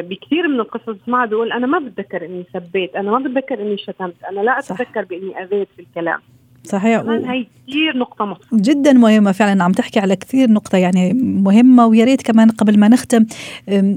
بكثير 0.00 0.48
من 0.48 0.60
القصص 0.60 0.88
بسمعها 0.88 1.26
بيقول 1.26 1.52
أنا 1.52 1.66
ما 1.66 1.78
بتذكر 1.78 2.24
إني 2.24 2.46
سبيت 2.52 2.96
أنا 2.96 3.10
ما 3.10 3.18
بتذكر 3.18 3.62
إني 3.62 3.78
شتمت 3.78 4.24
أنا 4.30 4.40
لا 4.40 4.58
أتذكر 4.58 5.04
بإني 5.04 5.42
أذيت 5.42 5.68
في 5.76 5.82
الكلام. 5.82 6.20
صحيح. 6.64 7.02
و... 7.02 7.10
هي 7.10 7.46
كثير 7.68 7.96
نقطة 7.96 8.24
مهمة. 8.24 8.38
جدا 8.52 8.92
مهمة 8.92 9.32
فعلا 9.32 9.64
عم 9.64 9.72
تحكي 9.72 10.00
على 10.00 10.16
كثير 10.16 10.50
نقطة 10.50 10.78
يعني 10.78 11.12
مهمة 11.12 11.86
ويا 11.86 12.04
ريت 12.04 12.22
كمان 12.22 12.50
قبل 12.50 12.78
ما 12.78 12.88
نختم 12.88 13.26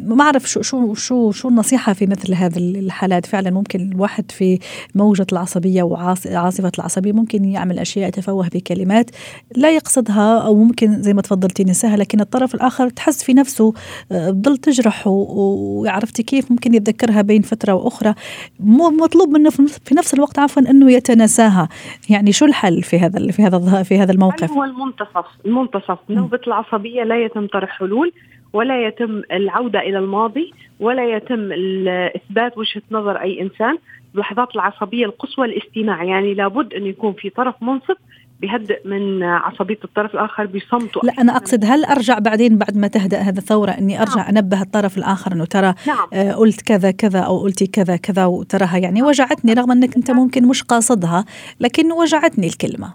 ما 0.06 0.24
أعرف 0.24 0.50
شو 0.50 0.62
شو 0.62 0.94
شو 0.94 1.32
شو 1.32 1.50
النصيحة 1.50 1.94
في 1.94 2.06
مثل 2.06 2.34
هذه 2.34 2.58
الحالات. 2.58 3.26
فعلا 3.26 3.52
ممكن 3.52 3.92
الواحد 3.92 4.32
في 4.32 4.60
موجة 4.96 5.28
العصبية 5.32 5.84
وعاصفة 5.84 6.72
العصبية 6.80 7.12
ممكن 7.12 7.46
يعمل 7.46 7.80
أشياء 7.80 8.08
يتفوه 8.08 8.48
بكلمات 8.48 9.10
لا 9.56 9.76
يقصدها 9.76 10.40
أو 10.40 10.56
ممكن 10.56 11.02
زي 11.02 11.14
ما 11.14 11.22
تفضلتي 11.22 11.64
نساها 11.64 11.98
لكن 11.98 12.22
الطرف 12.22 12.56
الآخر 12.56 12.90
تحس 12.90 13.24
في 13.24 13.34
نفسه 13.34 13.74
بضل 14.12 14.58
تجرحه 14.58 15.12
وعرفتي 15.12 16.24
كيف 16.24 16.52
ممكن 16.52 16.74
يتذكرها 16.74 17.22
بين 17.22 17.42
فترة 17.42 17.74
وأخرى. 17.74 18.14
مطلوب 18.60 19.30
منه 19.30 19.50
في 19.86 19.96
نفس 19.96 20.14
الوقت 20.14 20.40
عفوا 20.40 20.70
أنه 20.70 20.92
يتناساها. 20.92 21.70
يعني 22.10 22.32
شو 22.32 22.46
الحل 22.56 22.84
في 22.84 23.00
هذا 23.00 23.32
في 23.32 23.44
هذا 23.44 23.84
في 23.84 23.98
هذا 23.98 24.12
الموقف؟ 24.12 24.52
هو 24.52 24.64
المنتصف. 24.64 25.26
المنتصف. 25.46 25.98
نوبة 26.10 26.40
العصبية 26.48 27.04
لا 27.04 27.24
يتم 27.24 27.48
طرح 27.48 27.70
حلول 27.70 28.12
ولا 28.54 28.88
يتم 28.88 29.22
العودة 29.32 29.80
إلى 29.80 30.00
الماضي 30.00 30.54
ولا 30.80 31.16
يتم 31.16 31.52
إثبات 32.16 32.58
وجهة 32.58 32.82
نظر 32.92 33.16
أي 33.22 33.42
إنسان. 33.42 33.78
اللحظات 34.14 34.56
العصبية 34.56 35.06
القصوى 35.06 35.46
الاستماع. 35.46 36.04
يعني 36.04 36.34
لابد 36.34 36.74
انه 36.74 36.88
يكون 36.88 37.14
في 37.14 37.30
طرف 37.30 37.56
منصف 37.62 37.98
بيهدئ 38.40 38.88
من 38.88 39.24
عصبية 39.24 39.80
الطرف 39.84 40.14
الآخر 40.14 40.46
بصمته 40.46 41.02
لا 41.04 41.14
أنا 41.20 41.38
أقصد 41.38 41.66
هل 41.66 41.86
أرجع 41.86 42.20
بعدين 42.20 42.58
بعد 42.58 42.78
ما 42.78 42.88
تهدأ 42.88 43.18
هذا 43.18 43.40
الثورة 43.40 43.72
إني 43.72 44.02
أرجع 44.02 44.22
نعم. 44.22 44.38
أنبه 44.38 44.62
الطرف 44.62 44.98
الآخر 44.98 45.34
إنه 45.34 45.46
ترى 45.46 45.74
نعم. 45.88 46.08
آه 46.14 46.34
قلت 46.34 46.62
كذا 46.62 46.92
كذا 46.92 47.20
أو 47.20 47.40
قلتي 47.40 47.68
كذا 47.68 47.98
كذا 47.98 48.26
وتراها 48.26 48.78
يعني 48.78 49.04
وجعتني 49.04 49.54
رغم 49.54 49.72
إنك 49.72 49.96
أنت 49.96 50.12
ممكن 50.12 50.48
مش 50.48 50.64
قاصدها 50.64 51.26
لكن 51.60 51.92
وجعتني 51.92 52.48
الكلمة 52.48 52.94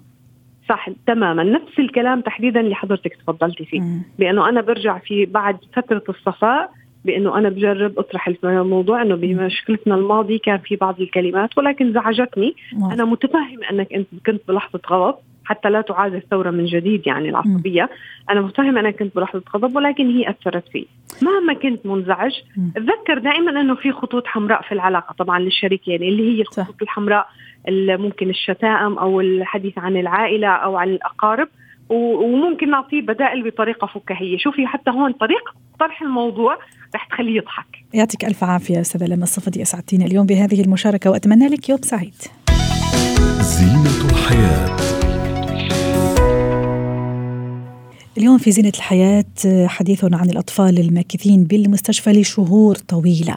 صح 0.68 0.88
تماما 1.06 1.42
نفس 1.42 1.78
الكلام 1.78 2.20
تحديدا 2.20 2.60
اللي 2.60 2.74
حضرتك 2.74 3.16
تفضلتي 3.16 3.64
فيه 3.64 3.80
مم. 3.80 4.02
بأنه 4.18 4.48
أنا 4.48 4.60
برجع 4.60 4.98
في 4.98 5.26
بعد 5.26 5.56
فترة 5.76 6.02
الصفاء 6.08 6.70
بأنه 7.04 7.38
أنا 7.38 7.48
بجرب 7.48 7.98
أطرح 7.98 8.28
الموضوع 8.44 9.02
إنه 9.02 9.14
بمشكلتنا 9.14 9.94
الماضي 9.94 10.38
كان 10.38 10.58
في 10.58 10.76
بعض 10.76 11.00
الكلمات 11.00 11.58
ولكن 11.58 11.92
زعجتني 11.92 12.54
مم. 12.72 12.90
أنا 12.90 13.04
متفهم 13.04 13.64
أنك 13.70 13.92
أنت 13.92 14.06
كنت 14.26 14.40
بلحظة 14.48 14.80
غضب 14.90 15.18
حتى 15.50 15.70
لا 15.70 15.80
تعاد 15.80 16.14
الثورة 16.14 16.50
من 16.50 16.64
جديد 16.64 17.06
يعني 17.06 17.28
العصبية. 17.28 17.90
أنا 18.30 18.40
متفهمة 18.40 18.80
أنا 18.80 18.90
كنت 18.90 19.16
بلحظة 19.16 19.42
غضب 19.54 19.76
ولكن 19.76 20.10
هي 20.10 20.30
أثرت 20.30 20.68
في 20.72 20.86
مهما 21.22 21.54
كنت 21.54 21.86
منزعج 21.86 22.32
تذكر 22.74 23.18
دائما 23.18 23.60
أنه 23.60 23.74
في 23.74 23.92
خطوط 23.92 24.26
حمراء 24.26 24.62
في 24.62 24.72
العلاقة 24.72 25.14
طبعا 25.18 25.38
للشريكين 25.38 26.02
اللي 26.02 26.36
هي 26.36 26.40
الخطوط 26.40 26.66
صح. 26.66 26.82
الحمراء 26.82 27.26
ممكن 27.68 28.30
الشتائم 28.30 28.98
أو 28.98 29.20
الحديث 29.20 29.78
عن 29.78 29.96
العائلة 29.96 30.48
أو 30.48 30.76
عن 30.76 30.88
الأقارب. 30.88 31.48
وممكن 31.88 32.70
نعطيه 32.70 33.00
بدائل 33.00 33.50
بطريقة 33.50 33.86
فكاهية. 33.86 34.38
شوفي 34.38 34.66
حتى 34.66 34.90
هون 34.90 35.12
طريقه 35.12 35.52
طرح 35.80 36.02
الموضوع 36.02 36.58
رح 36.94 37.04
تخليه 37.04 37.36
يضحك. 37.36 37.66
يعطيك 37.94 38.24
ألف 38.24 38.44
عافية 38.44 38.80
أستاذة 38.80 39.06
لما 39.06 39.22
الصفدي 39.22 39.62
اسعدتينا 39.62 40.04
اليوم 40.04 40.26
بهذه 40.26 40.60
المشاركة 40.60 41.10
وأتمنى 41.10 41.48
لك 41.48 41.68
يوم 41.68 41.78
سعيد. 41.82 42.14
زينة 43.40 44.10
الحياة. 44.10 44.89
اليوم 48.20 48.38
في 48.38 48.52
زينة 48.52 48.72
الحياة 48.76 49.24
حديث 49.66 50.04
عن 50.04 50.30
الأطفال 50.30 50.78
الماكثين 50.78 51.44
بالمستشفى 51.44 52.12
لشهور 52.12 52.76
طويلة. 52.76 53.34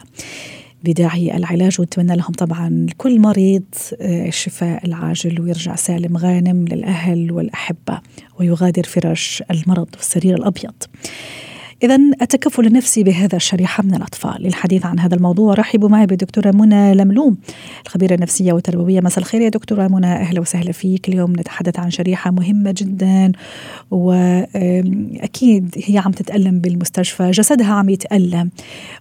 بداعي 0.84 1.36
العلاج 1.36 1.80
ونتمنى 1.80 2.16
لهم 2.16 2.32
طبعا 2.32 2.86
كل 2.96 3.20
مريض 3.20 3.64
آه، 4.00 4.28
الشفاء 4.28 4.86
العاجل 4.86 5.40
ويرجع 5.40 5.74
سالم 5.74 6.16
غانم 6.16 6.64
للأهل 6.68 7.32
والأحبة 7.32 8.00
ويغادر 8.38 8.82
فراش 8.82 9.42
المرض 9.50 9.88
والسرير 9.96 10.34
الأبيض. 10.34 10.74
إذا 11.82 11.94
التكفل 12.22 12.66
النفسي 12.66 13.02
بهذا 13.02 13.36
الشريحة 13.36 13.82
من 13.82 13.94
الأطفال. 13.94 14.42
للحديث 14.42 14.86
عن 14.86 14.98
هذا 14.98 15.14
الموضوع 15.14 15.54
رحبوا 15.54 15.88
معي 15.88 16.06
بالدكتورة 16.06 16.50
منى 16.50 16.94
لملوم 16.94 17.36
الخبيرة 17.86 18.14
النفسية 18.14 18.52
والتربوية. 18.52 19.00
مساء 19.00 19.18
الخير 19.18 19.40
يا 19.40 19.48
دكتورة 19.48 19.88
منى. 19.88 20.06
أهلا 20.06 20.40
وسهلا 20.40 20.72
فيك. 20.72 21.08
اليوم 21.08 21.32
نتحدث 21.32 21.78
عن 21.78 21.90
شريحة 21.90 22.30
مهمة 22.30 22.74
جدا 22.78 23.32
وأكيد 23.90 25.74
هي 25.84 25.98
عم 25.98 26.12
تتألم 26.12 26.60
بالمستشفى 26.60 27.30
جسدها 27.30 27.72
عم 27.72 27.88
يتألم 27.88 28.50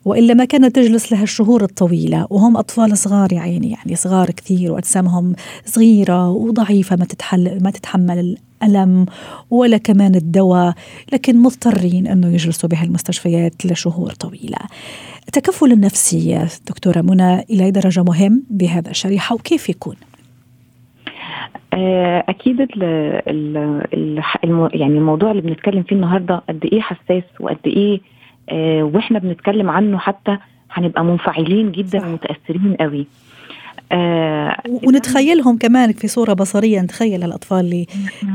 وإلا 0.05 0.33
ما 0.33 0.45
كانت 0.45 0.75
تجلس 0.75 1.11
لها 1.11 1.23
الشهور 1.23 1.63
الطويلة 1.63 2.27
وهم 2.29 2.57
أطفال 2.57 2.97
صغار 2.97 3.33
يا 3.33 3.39
عيني 3.39 3.71
يعني 3.71 3.95
صغار 3.95 4.31
كثير 4.31 4.71
وأجسامهم 4.71 5.35
صغيرة 5.65 6.29
وضعيفة 6.29 6.95
ما 6.95 7.05
تتحل 7.05 7.63
ما 7.63 7.71
تتحمل 7.71 8.37
الألم 8.63 9.05
ولا 9.49 9.77
كمان 9.77 10.15
الدواء 10.15 10.73
لكن 11.13 11.41
مضطرين 11.41 12.07
أنه 12.07 12.27
يجلسوا 12.27 12.69
بهالمستشفيات 12.69 13.65
لشهور 13.65 14.11
طويلة. 14.11 14.57
التكفل 15.27 15.71
النفسي 15.71 16.47
دكتورة 16.67 17.01
منى 17.01 17.39
إلى 17.39 17.71
درجة 17.71 18.03
مهم 18.03 18.43
بهذا 18.49 18.89
الشريحة 18.89 19.35
وكيف 19.35 19.69
يكون؟ 19.69 19.95
آه، 21.73 22.23
أكيد 22.29 22.61
ال 22.61 22.83
ال 23.27 23.57
ال 23.93 24.23
يعني 24.73 24.97
الموضوع 24.97 25.31
اللي 25.31 25.41
بنتكلم 25.41 25.83
فيه 25.83 25.95
النهارده 25.95 26.41
قد 26.49 26.69
إيه 26.73 26.81
حساس 26.81 27.23
وقد 27.39 27.57
إيه 27.65 27.99
آه، 28.49 28.83
وإحنا 28.83 29.19
بنتكلم 29.19 29.69
عنه 29.69 29.97
حتى 29.97 30.37
هنبقى 30.71 31.03
منفعلين 31.03 31.71
جدا 31.71 32.05
ومتأثرين 32.05 32.75
قوي. 32.79 33.07
آه 33.91 34.57
ونتخيلهم 34.87 35.57
كمان 35.57 35.91
في 35.91 36.07
صورة 36.07 36.33
بصرية 36.33 36.81
نتخيل 36.81 37.23
الأطفال 37.23 37.59
اللي 37.59 37.87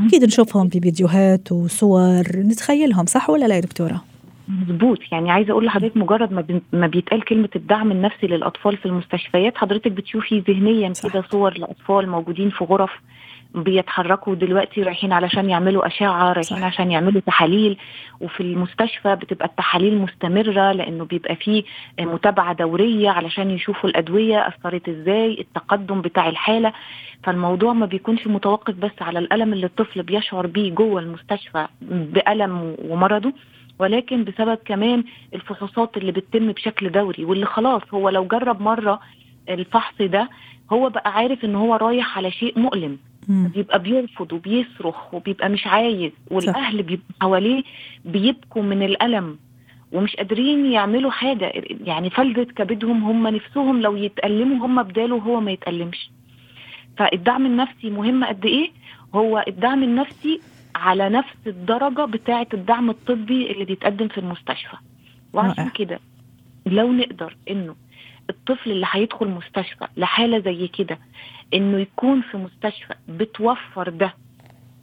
أكيد 0.07 0.23
نشوفهم 0.23 0.69
في 0.69 0.79
فيديوهات 0.79 1.51
وصور 1.51 2.23
نتخيلهم 2.35 3.05
صح 3.05 3.29
ولا 3.29 3.45
لا 3.45 3.55
يا 3.55 3.59
دكتورة؟ 3.59 4.01
مظبوط. 4.47 4.99
يعني 5.11 5.31
عايزة 5.31 5.51
أقول 5.51 5.65
لحضرتك 5.65 5.97
مجرد 5.97 6.31
ما 6.31 6.61
ما 6.73 6.87
بيتقال 6.87 7.25
كلمة 7.25 7.49
الدعم 7.55 7.91
النفسي 7.91 8.27
للأطفال 8.27 8.77
في 8.77 8.85
المستشفيات 8.85 9.57
حضرتك 9.57 9.91
بتشوفي 9.91 10.39
ذهنيا 10.39 10.93
كده 11.03 11.23
صور 11.31 11.57
لأطفال 11.57 12.09
موجودين 12.09 12.49
في 12.49 12.63
غرف 12.63 12.91
بيتحركوا 13.55 14.35
دلوقتي 14.35 14.83
رايحين 14.83 15.11
علشان 15.13 15.49
يعملوا 15.49 15.87
أشعة 15.87 16.33
رايحين 16.33 16.63
عشان 16.63 16.91
يعملوا 16.91 17.21
تحاليل. 17.21 17.77
وفي 18.21 18.39
المستشفى 18.43 19.15
بتبقى 19.15 19.45
التحاليل 19.45 19.97
مستمرة 19.97 20.71
لأنه 20.71 21.05
بيبقى 21.05 21.35
فيه 21.35 21.63
متابعة 21.99 22.53
دورية 22.53 23.09
علشان 23.09 23.51
يشوفوا 23.51 23.89
الأدوية 23.89 24.47
أثرت 24.47 24.89
إزاي 24.89 25.39
التقدم 25.41 26.01
بتاع 26.01 26.29
الحالة. 26.29 26.73
فالموضوع 27.23 27.73
ما 27.73 27.85
بيكونش 27.85 28.27
متوقف 28.27 28.73
بس 28.75 28.91
على 29.01 29.19
الألم 29.19 29.53
اللي 29.53 29.65
الطفل 29.65 30.03
بيشعر 30.03 30.47
بيه 30.47 30.71
جوه 30.71 31.01
المستشفى 31.01 31.67
بألم 31.81 32.75
ومرضه 32.85 33.33
ولكن 33.79 34.23
بسبب 34.23 34.57
كمان 34.65 35.03
الفحوصات 35.35 35.97
اللي 35.97 36.11
بتتم 36.11 36.51
بشكل 36.51 36.89
دوري. 36.91 37.25
واللي 37.25 37.45
خلاص 37.45 37.81
هو 37.93 38.09
لو 38.09 38.23
جرب 38.25 38.61
مرة 38.61 38.99
الفحص 39.49 39.95
ده 40.01 40.29
هو 40.73 40.89
بقى 40.89 41.11
عارف 41.13 41.45
إن 41.45 41.55
هو 41.55 41.75
رايح 41.75 42.17
على 42.17 42.31
شيء 42.31 42.59
مؤلم. 42.59 42.97
بيبقى 43.29 43.79
بيرفض 43.79 44.33
وبيصرخ 44.33 45.13
وبيبقى 45.13 45.49
مش 45.49 45.67
عايز 45.67 46.11
والأهل 46.31 46.83
بيبقوا 46.83 47.07
حواليه 47.21 47.63
بيبكوا 48.05 48.61
من 48.61 48.83
الألم 48.83 49.39
ومش 49.91 50.15
قادرين 50.15 50.65
يعملوا 50.65 51.11
حاجة. 51.11 51.51
يعني 51.83 52.09
فلذة 52.09 52.43
كبدهم 52.43 53.03
هم 53.03 53.27
نفسهم 53.27 53.81
لو 53.81 53.95
يتألموا 53.95 54.65
هم 54.65 54.83
بداله 54.83 55.15
وهو 55.15 55.41
ما 55.41 55.51
يتألمش. 55.51 56.11
فالدعم 56.97 57.45
النفسي 57.45 57.89
مهم 57.89 58.23
قد 58.23 58.45
إيه؟ 58.45 58.71
هو 59.15 59.43
الدعم 59.47 59.83
النفسي 59.83 60.39
على 60.75 61.09
نفس 61.09 61.37
الدرجة 61.47 62.05
بتاعة 62.05 62.47
الدعم 62.53 62.89
الطبي 62.89 63.51
اللي 63.51 63.65
بيتقدم 63.65 64.07
في 64.07 64.17
المستشفى. 64.17 64.77
وعشان 65.33 65.69
كده 65.69 65.99
لو 66.65 66.91
نقدر 66.91 67.35
إنه 67.49 67.75
الطفل 68.29 68.71
اللي 68.71 68.87
هيدخل 68.91 69.27
مستشفى 69.27 69.87
لحالة 69.97 70.39
زي 70.39 70.67
كده 70.67 70.99
إنه 71.53 71.77
يكون 71.79 72.21
في 72.21 72.37
مستشفى 72.37 72.93
بتوفر 73.07 73.89
ده. 73.89 74.13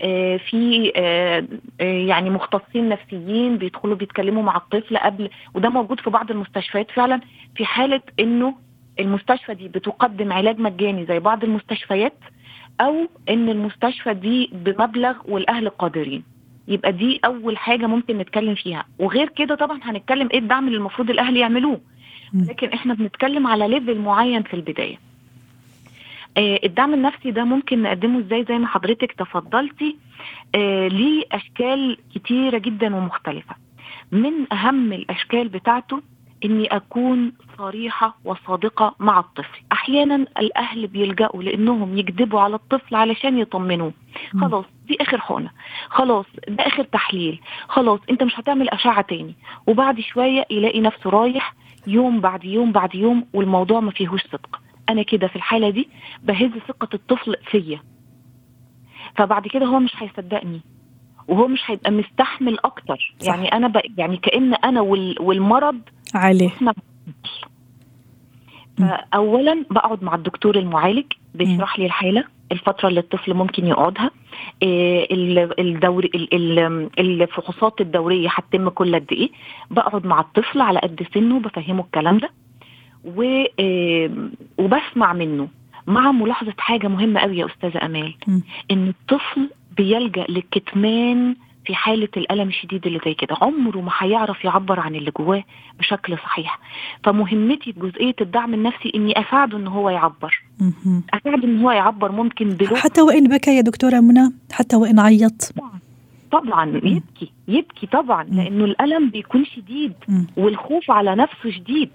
آه 0.03 0.37
في 0.37 0.93
آه 0.97 1.45
آه 1.81 1.85
يعني 2.07 2.31
مختصين 2.31 2.88
نفسيين 2.88 3.59
بيدخلوا 3.59 3.97
بيتكلموا 3.97 4.43
مع 4.43 4.57
الطفل 4.57 4.97
قبل 4.99 5.31
وده 5.55 5.69
موجود 5.69 6.00
في 6.00 6.11
بعض 6.11 6.31
المستشفيات 6.31 6.91
فعلا 6.91 7.21
في 7.57 7.65
حالة 7.65 8.00
إنه 8.21 8.55
المستشفى 9.00 9.55
دي 9.55 9.69
بتقدم 9.69 10.33
علاج 10.33 10.59
مجاني 10.59 11.07
زي 11.07 11.19
بعض 11.19 11.45
المستشفيات 11.45 12.15
أو 12.81 13.09
إن 13.29 13.49
المستشفى 13.49 14.15
دي 14.15 14.50
بمبلغ 14.53 15.15
والأهل 15.29 15.69
قادرين. 15.69 16.23
يبقى 16.69 16.93
دي 16.93 17.21
أول 17.25 17.59
حاجة 17.59 17.87
ممكن 17.87 18.19
نتكلم 18.19 18.55
فيها. 18.55 18.85
وغير 18.99 19.29
كده 19.29 19.55
طبعا 19.55 19.81
هنتكلم 19.83 20.29
إيه 20.33 20.38
الدعم 20.38 20.67
اللي 20.67 20.79
المفروض 20.79 21.11
الأهل 21.11 21.37
يعملوه. 21.37 21.81
لكن 22.49 22.69
إحنا 22.73 22.95
بنتكلم 22.95 23.47
على 23.47 23.69
ليفل 23.69 23.99
معين 23.99 24.43
في 24.43 24.55
البداية. 24.55 24.99
آه 26.37 26.61
الدعم 26.64 26.95
النفسي 26.95 27.31
ده 27.31 27.45
ممكن 27.45 27.83
نقدمه 27.83 28.19
إزاي؟ 28.19 28.45
زي 28.45 28.59
ما 28.59 28.66
حضرتك 28.66 29.12
تفضلتي 29.12 29.97
آه 30.55 30.88
ليه 30.88 31.25
اشكال 31.33 31.99
كتيرة 32.14 32.59
جدا 32.59 32.97
ومختلفة. 32.97 33.55
من 34.12 34.52
أهم 34.52 34.93
الأشكال 34.93 35.49
بتاعته 35.49 36.02
إني 36.45 36.66
أكون 36.66 37.33
صريحة 37.59 38.16
وصادقة 38.25 38.95
مع 38.99 39.19
الطفل. 39.21 39.59
أحيانا 39.73 40.14
الأهل 40.14 40.87
بيلجأوا 40.87 41.43
لأنهم 41.43 41.99
يكذبوا 41.99 42.40
على 42.40 42.55
الطفل 42.55 42.95
علشان 42.95 43.38
يطمنوه. 43.38 43.93
خلاص 44.40 44.64
دي 44.88 44.97
آخر 45.00 45.21
حقنه 45.21 45.50
خلاص 45.88 46.26
ده 46.49 46.66
آخر 46.66 46.83
تحليل. 46.85 47.40
خلاص 47.69 48.00
أنت 48.11 48.23
مش 48.23 48.38
هتعمل 48.40 48.69
أشعة 48.69 49.00
تاني. 49.02 49.35
وبعد 49.66 50.00
شوية 50.00 50.45
يلاقي 50.50 50.81
نفسه 50.81 51.11
رايح 51.11 51.55
يوم 51.87 52.21
بعد 52.21 52.45
يوم 52.45 52.73
بعد 52.73 52.95
يوم 52.95 53.26
والموضوع 53.35 53.81
ما 53.81 53.90
فيهوش 53.90 54.23
صدق. 54.23 54.61
أنا 54.88 55.02
كده 55.02 55.28
في 55.28 55.37
الحالة 55.37 55.71
دي 55.71 55.88
بهز 56.23 56.50
ثقة 56.69 56.88
الطفل 56.95 57.37
فيا. 57.50 57.81
فبعد 59.16 59.47
كده 59.49 59.66
هو 59.66 59.78
مش 59.78 59.93
هيصدقني 59.97 60.61
وهو 61.28 61.49
مش 61.49 61.61
هيبقى 61.66 61.90
مستحمل 61.90 62.59
أكتر. 62.64 63.14
صح. 63.19 63.26
يعني 63.26 63.52
أنا 63.52 63.69
ب... 63.69 63.81
يعني 63.99 64.16
كأن 64.16 64.55
أنا 64.55 64.81
وال... 64.81 65.16
والمرض 65.21 65.81
عليه. 66.14 66.50
فاولا 68.78 69.64
بقعد 69.71 70.02
مع 70.02 70.14
الدكتور 70.14 70.59
المعالج 70.59 71.12
بيشرح 71.35 71.78
لي 71.78 71.87
الحالة. 71.87 72.25
الفترة 72.53 72.88
اللي 72.88 73.00
الطفل 73.00 73.35
ممكن 73.35 73.67
يقعدها 73.67 74.11
آه، 74.62 75.07
الدوري 75.59 76.11
الفحوصات 76.99 77.81
الدورية 77.81 78.29
هتتم 78.33 78.69
كل 78.69 78.95
قد 78.95 79.12
إيه 79.12 79.31
بقعد 79.71 80.07
مع 80.07 80.21
الطفل 80.21 80.61
على 80.61 80.79
قد 80.79 81.07
سنه 81.15 81.41
بفهمه 81.41 81.85
الكلام 81.85 82.19
ده 82.19 82.31
وبسمع 84.59 85.12
منه 85.12 85.49
مع 85.87 86.12
ملاحظة 86.12 86.55
حاجة 86.59 86.88
مهمة 86.88 87.21
قوي 87.21 87.38
يا 87.38 87.47
أستاذة 87.47 87.85
أمال 87.87 88.15
م. 88.29 88.41
إن 88.71 88.88
الطفل 88.88 89.50
بيلجأ 89.76 90.26
للكتمان 90.29 91.37
في 91.67 91.75
حالة 91.75 92.09
الألم 92.17 92.49
الشديد 92.49 92.87
اللي 92.87 93.01
زي 93.05 93.15
كده. 93.15 93.37
عمره 93.41 93.79
ما 93.79 93.93
هيعرف 93.99 94.45
يعبر 94.45 94.81
عن 94.81 94.95
اللي 94.95 95.11
جواه 95.11 95.45
بشكل 95.79 96.19
صحيح. 96.19 96.59
فمهمتي 97.05 97.73
في 97.73 97.81
جزئية 97.81 98.15
الدعم 98.21 98.55
النفسي 98.55 98.93
إني 98.95 99.21
أساعده 99.21 99.59
إن 99.59 99.67
هو 99.67 99.91
يعبر. 99.91 100.43
أساعده 101.15 101.45
إن 101.45 101.61
هو 101.61 101.71
يعبر 101.71 102.13
ممكن 102.13 102.49
بلغة 102.49 102.75
حتى 102.75 103.03
وإن 103.03 103.29
بكى 103.29 103.57
يا 103.57 103.61
دكتورة 103.61 104.01
منى 104.01 104.33
حتى 104.53 104.77
وإن 104.77 105.01
عيط. 105.01 105.53
طبعا 106.33 106.81
يبكي 106.85 107.33
يبكي 107.49 107.87
طبعا 107.87 108.25
مم. 108.25 108.41
لأنه 108.41 108.65
الألم 108.65 109.11
بيكون 109.11 109.45
شديد. 109.45 109.93
والخوف 110.37 110.91
على 110.91 111.15
نفسه 111.15 111.51
شديد. 111.51 111.91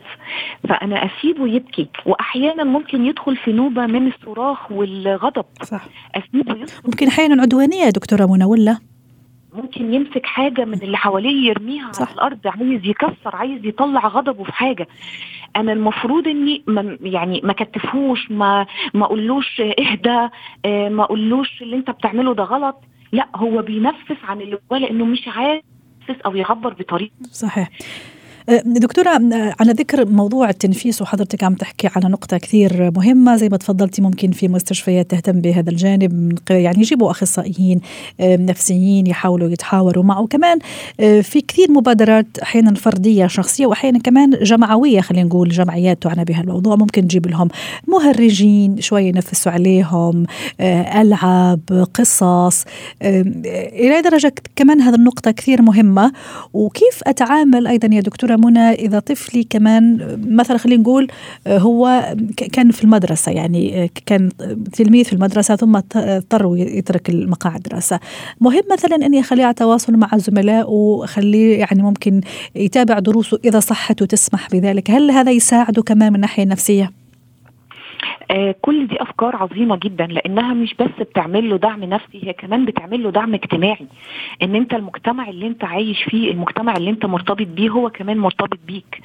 فأنا 0.70 1.06
أسيبه 1.06 1.48
يبكي. 1.48 1.88
وأحيانا 2.06 2.64
ممكن 2.64 3.06
يدخل 3.06 3.38
في 3.38 3.52
نوبة 3.52 3.86
من 3.86 4.08
الصراخ 4.08 4.72
والغضب. 4.72 5.46
صح. 5.64 5.86
أسيبه 6.16 6.56
يدخل. 6.56 6.82
ممكن 6.86 7.08
أحيانا 7.08 7.42
عدوانية 7.42 7.84
يا 7.84 7.90
دكتورة 7.90 8.26
منى 8.26 8.46
ولا؟ 8.46 8.78
ممكن 9.54 9.94
يمسك 9.94 10.26
حاجة 10.26 10.66
من 10.66 10.82
اللي 10.82 10.98
حواليه 10.98 11.48
يرميها 11.50 11.92
صح. 11.92 12.02
على 12.08 12.14
الأرض 12.16 12.40
عايز 12.46 12.86
يكسر 12.86 13.36
عايز 13.36 13.66
يطلع 13.66 14.08
غضبه 14.08 14.44
في 14.44 14.52
حاجة. 14.54 14.88
أنا 15.56 15.74
المفروض 15.74 16.28
إني 16.28 16.64
ما 16.68 16.98
يعني 17.02 17.42
ما 17.44 17.54
كتفهوش 17.54 18.32
ما 18.32 18.66
ما 18.94 19.06
أقولوش 19.06 19.62
اهدى 19.62 20.30
آه، 20.66 20.90
ما 20.90 21.04
أقولوش 21.04 21.62
اللي 21.62 21.76
أنت 21.76 21.90
بتعمله 21.92 22.34
ده 22.34 22.44
غلط. 22.44 22.84
لا 23.12 23.28
هو 23.36 23.62
بينفس 23.62 24.18
عن 24.24 24.42
اللي 24.42 24.58
جواه 24.70 24.80
لأنه 24.80 25.06
مش 25.06 25.28
عارف 25.28 25.62
أو 26.26 26.36
يعبر 26.36 26.74
بطريقة 26.74 27.12
صحيح. 27.32 27.70
دكتورة 28.66 29.10
أه، 29.10 29.56
على 29.60 29.72
ذكر 29.72 30.06
موضوع 30.06 30.50
التنفيس 30.50 31.02
وحضرتك 31.02 31.44
عم 31.44 31.56
تحكي 31.56 31.90
على 31.96 32.10
نقطة 32.10 32.38
كثير 32.38 32.92
مهمة 32.96 33.36
زي 33.36 33.50
ما 33.50 33.58
تفضلتي 33.58 34.02
ممكن 34.02 34.32
في 34.32 34.48
مستشفيات 34.48 35.12
تهتم 35.12 35.42
بهذا 35.42 35.70
الجانب 35.70 36.40
يعني 36.50 36.80
يجيبوا 36.80 37.12
أخصائيين 37.12 37.82
أه، 38.20 38.36
نفسيين 38.36 39.08
يحاولوا 39.08 39.50
يتحاوروا 39.50 40.04
معه. 40.04 40.28
كمان 40.28 40.60
أه، 41.00 41.22
في 41.22 41.42
كثير 41.42 41.72
مبادرات 41.72 42.28
أحيانا 42.44 42.74
فردية 42.76 43.28
شخصية 43.28 43.66
وأحيانا 43.66 44.00
كمان 44.00 44.30
جمعوية 44.30 45.02
خلينا 45.02 45.28
نقول 45.28 45.50
جمعيات 45.50 46.02
تعنى 46.02 46.24
بها 46.24 46.42
الموضوع 46.42 46.76
ممكن 46.76 47.08
تجيب 47.08 47.28
لهم 47.28 47.48
مهرجين 47.88 48.82
شوي 48.82 49.04
ينفسوا 49.04 49.52
عليهم 49.52 50.26
أه، 50.60 51.02
ألعاب 51.02 51.88
قصص 51.94 52.66
أه، 53.02 53.22
إلى 53.74 54.02
درجة 54.02 54.34
كمان 54.56 54.82
هذه 54.82 54.96
النقطة 54.96 55.32
كثير 55.32 55.62
مهمة. 55.62 56.12
وكيف 56.54 57.00
أتعامل 57.08 57.68
أيضا 57.68 57.96
يا 57.96 58.02
دكتورة 58.32 58.50
منى 58.50 58.72
إذا 58.72 59.00
طفلي 59.00 59.44
كمان 59.44 60.18
مثلا 60.28 60.58
خلينا 60.58 60.82
نقول 60.82 61.08
هو 61.48 62.16
كان 62.54 62.72
في 62.72 62.84
المدرسة 62.84 63.32
يعني 63.32 63.92
كان 64.06 64.30
تلميذ 64.74 65.06
في 65.06 65.14
المدرسة 65.14 65.56
ثم 65.56 65.76
اضطر 65.76 66.58
يترك 66.58 67.10
المقاعد 67.10 67.56
الدراسه 67.56 68.00
مهم 68.42 68.64
مثلا 68.72 68.96
أني 68.96 69.20
أخليه 69.20 69.46
على 69.46 69.54
تواصل 69.54 69.94
مع 69.94 70.10
زملائه 70.18 70.66
وأخليه 70.66 71.60
يعني 71.60 71.84
ممكن 71.84 72.22
يتابع 72.56 73.00
دروسه 73.00 73.40
إذا 73.46 73.60
صحته 73.60 74.06
تسمح 74.06 74.48
بذلك. 74.52 74.92
هل 74.92 75.12
هذا 75.12 75.32
يساعده 75.32 75.82
كمان 75.82 76.10
من 76.10 76.16
الناحية 76.16 76.44
النفسية؟ 76.44 77.01
آه، 78.32 78.56
كل 78.62 78.88
دي 78.88 79.02
أفكار 79.02 79.36
عظيمة 79.36 79.76
جدا 79.76 80.06
لأنها 80.06 80.54
مش 80.54 80.74
بس 80.74 80.90
بتعمل 81.00 81.50
له 81.50 81.58
دعم 81.58 81.84
نفسي 81.84 82.28
هي 82.28 82.34
كمان 82.34 82.66
بتعمل 82.66 83.04
له 83.04 83.10
دعم 83.12 83.34
اجتماعي. 83.34 83.88
إن 84.44 84.56
أنت 84.56 84.74
المجتمع 84.74 85.30
اللي 85.30 85.48
أنت 85.48 85.64
عايش 85.64 86.04
فيه 86.04 86.32
المجتمع 86.32 86.78
اللي 86.78 86.90
أنت 86.90 87.06
مرتبط 87.06 87.48
بيه 87.48 87.70
هو 87.70 87.90
كمان 87.90 88.18
مرتبط 88.18 88.60
بيك. 88.68 89.02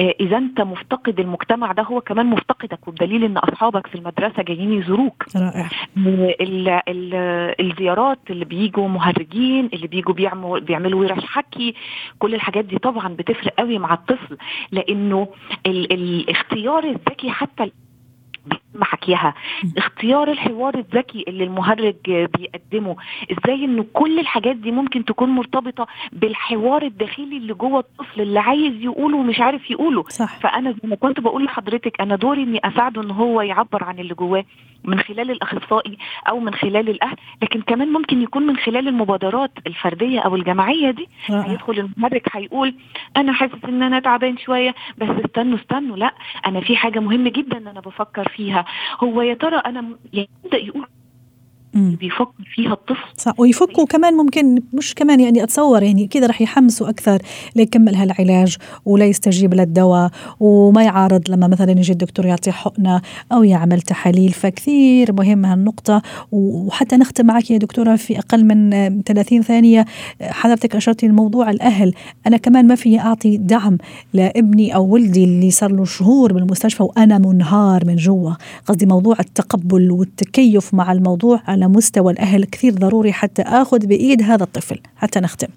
آه، 0.00 0.14
إذا 0.20 0.36
أنت 0.36 0.60
مفتقد 0.60 1.20
المجتمع 1.20 1.72
ده 1.72 1.82
هو 1.82 2.00
كمان 2.00 2.26
مفتقدك. 2.26 2.88
وبدليل 2.88 3.24
إن 3.24 3.36
أصحابك 3.36 3.86
في 3.86 3.94
المدرسة 3.94 4.42
جايين 4.42 4.72
يزوروك. 4.72 5.24
رائع. 5.36 5.68
ال 5.96 6.68
ال 6.68 7.14
الزيارات 7.60 8.18
اللي 8.30 8.44
بيجوا 8.44 8.88
مهرجين 8.88 9.70
اللي 9.74 9.86
بيجوا 9.86 10.14
بيعملوا 10.14 10.58
بيعملوا 10.58 11.00
ورش 11.00 11.24
حكي. 11.24 11.74
كل 12.18 12.34
الحاجات 12.34 12.64
دي 12.64 12.78
طبعا 12.78 13.08
بتفرق 13.08 13.54
قوي 13.58 13.78
مع 13.78 13.94
الطفل 13.94 14.36
لأنه 14.72 15.28
ال 15.66 15.92
الاختيار 15.92 16.84
الذكي 16.84 17.30
حتى 17.30 17.70
بيتم 18.74 18.84
حكيها. 18.84 19.34
اختيار 19.78 20.30
الحوار 20.30 20.78
الذكي 20.78 21.24
اللي 21.28 21.44
المهرج 21.44 21.94
بيقدمه. 22.06 22.96
إزاي 23.32 23.64
انه 23.64 23.86
كل 23.92 24.18
الحاجات 24.18 24.56
دي 24.56 24.70
ممكن 24.70 25.04
تكون 25.04 25.28
مرتبطة 25.28 25.86
بالحوار 26.12 26.82
الداخلي 26.82 27.36
اللي 27.36 27.54
جوه 27.54 27.78
الطفل 27.80 28.20
اللي 28.20 28.40
عايز 28.40 28.74
يقوله 28.82 29.16
ومش 29.16 29.40
عارف 29.40 29.70
يقوله؟ 29.70 30.04
صح. 30.08 30.38
فأنا 30.40 30.70
زي 30.72 30.80
ما 30.88 30.96
كنت 30.96 31.20
بقول 31.20 31.44
لحضرتك 31.44 32.00
أنا 32.00 32.16
دوري 32.16 32.42
إني 32.42 32.60
أساعده 32.64 33.02
إن 33.02 33.10
هو 33.10 33.40
يعبر 33.40 33.84
عن 33.84 33.98
اللي 33.98 34.14
جواه 34.14 34.44
من 34.84 35.00
خلال 35.00 35.30
الأخصائي 35.30 35.98
أو 36.28 36.40
من 36.40 36.54
خلال 36.54 36.88
الأهل. 36.88 37.16
لكن 37.42 37.60
كمان 37.62 37.88
ممكن 37.88 38.22
يكون 38.22 38.46
من 38.46 38.56
خلال 38.56 38.88
المبادرات 38.88 39.50
الفردية 39.66 40.20
أو 40.20 40.36
الجماعية 40.36 40.90
دي. 40.90 41.08
رائع 41.30 41.50
هيدخل 41.50 41.72
المهرج 41.72 42.20
هيقول 42.32 42.74
أنا 43.16 43.32
حاسس 43.32 43.64
إن 43.68 43.82
أنا 43.82 44.00
تعبان 44.00 44.38
شوية 44.38 44.74
بس 44.98 45.08
استنوا 45.24 45.58
استنوا 45.58 45.96
لأ 45.96 46.14
أنا 46.46 46.60
في 46.60 46.76
حاجة 46.76 47.00
مهمة 47.00 47.30
جدا 47.30 47.56
أنا 47.70 47.80
بفكر 47.80 48.28
فيها. 48.28 48.59
هو 49.04 49.22
يا 49.22 49.34
ترى 49.34 49.56
أنا 49.56 49.98
يبدأ 50.12 50.58
يقول. 50.58 50.86
بيفكر 51.74 52.44
فيها 52.54 52.72
الطفل. 52.72 53.04
صح. 53.16 53.34
ويفكوا 53.38 53.86
كمان 53.86 54.14
ممكن 54.14 54.62
مش 54.72 54.94
كمان 54.94 55.20
يعني 55.20 55.42
أتصور 55.42 55.82
يعني 55.82 56.06
كذا 56.06 56.26
رح 56.26 56.40
يحمسوا 56.40 56.88
أكثر 56.88 57.22
ليكمل 57.56 57.94
هالعلاج 57.94 58.56
ولا 58.84 59.04
يستجيب 59.04 59.54
للدواء 59.54 60.10
وما 60.40 60.82
يعارض 60.84 61.30
لما 61.30 61.46
مثلا 61.46 61.70
يجي 61.70 61.92
الدكتور 61.92 62.26
يعطيه 62.26 62.50
حقنة 62.50 63.02
أو 63.32 63.44
يعمل 63.44 63.80
تحاليل. 63.80 64.32
فكثير 64.32 65.12
مهمه 65.12 65.52
هالنقطة 65.52 66.02
وحتى 66.32 66.96
نختم 66.96 67.26
معك 67.26 67.50
يا 67.50 67.58
دكتورة 67.58 67.96
في 67.96 68.18
أقل 68.18 68.44
من 68.44 68.74
آه، 68.74 69.00
30 69.06 69.42
ثانية. 69.42 69.84
حضرتك 70.22 70.76
اشرتي 70.76 71.08
لموضوع 71.08 71.50
الأهل. 71.50 71.94
أنا 72.26 72.36
كمان 72.36 72.66
ما 72.66 72.74
في 72.74 73.00
أعطي 73.00 73.36
دعم 73.36 73.78
لابني 74.14 74.74
أو 74.74 74.86
ولدي 74.86 75.24
اللي 75.24 75.50
صار 75.50 75.72
له 75.72 75.84
شهور 75.84 76.32
بالمستشفى 76.32 76.82
وأنا 76.82 77.18
منهار 77.18 77.84
من 77.86 77.96
جوا. 77.96 78.32
قصدي 78.66 78.86
موضوع 78.86 79.16
التقبل 79.20 79.90
والتكيف 79.90 80.74
مع 80.74 80.92
الموضوع 80.92 81.42
على 81.60 81.68
مستوى 81.68 82.12
الأهل 82.12 82.44
كثير 82.44 82.74
ضروري 82.74 83.12
حتى 83.12 83.42
آخذ 83.42 83.86
بإيد 83.86 84.22
هذا 84.22 84.44
الطفل. 84.44 84.78
حتى 84.96 85.20
نختم. 85.20 85.48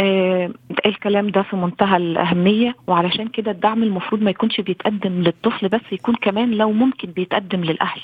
آه 0.00 0.50
الكلام 0.86 1.28
ده 1.28 1.42
في 1.42 1.56
منتهى 1.56 1.96
الأهمية 1.96 2.76
وعلشان 2.86 3.28
كده 3.28 3.50
الدعم 3.50 3.82
المفروض 3.82 4.22
ما 4.22 4.30
يكونش 4.30 4.60
بيتقدم 4.60 5.12
للطفل 5.22 5.68
بس 5.68 5.80
يكون 5.92 6.14
كمان 6.14 6.50
لو 6.50 6.72
ممكن 6.72 7.08
بيتقدم 7.10 7.64
للأهل. 7.64 8.00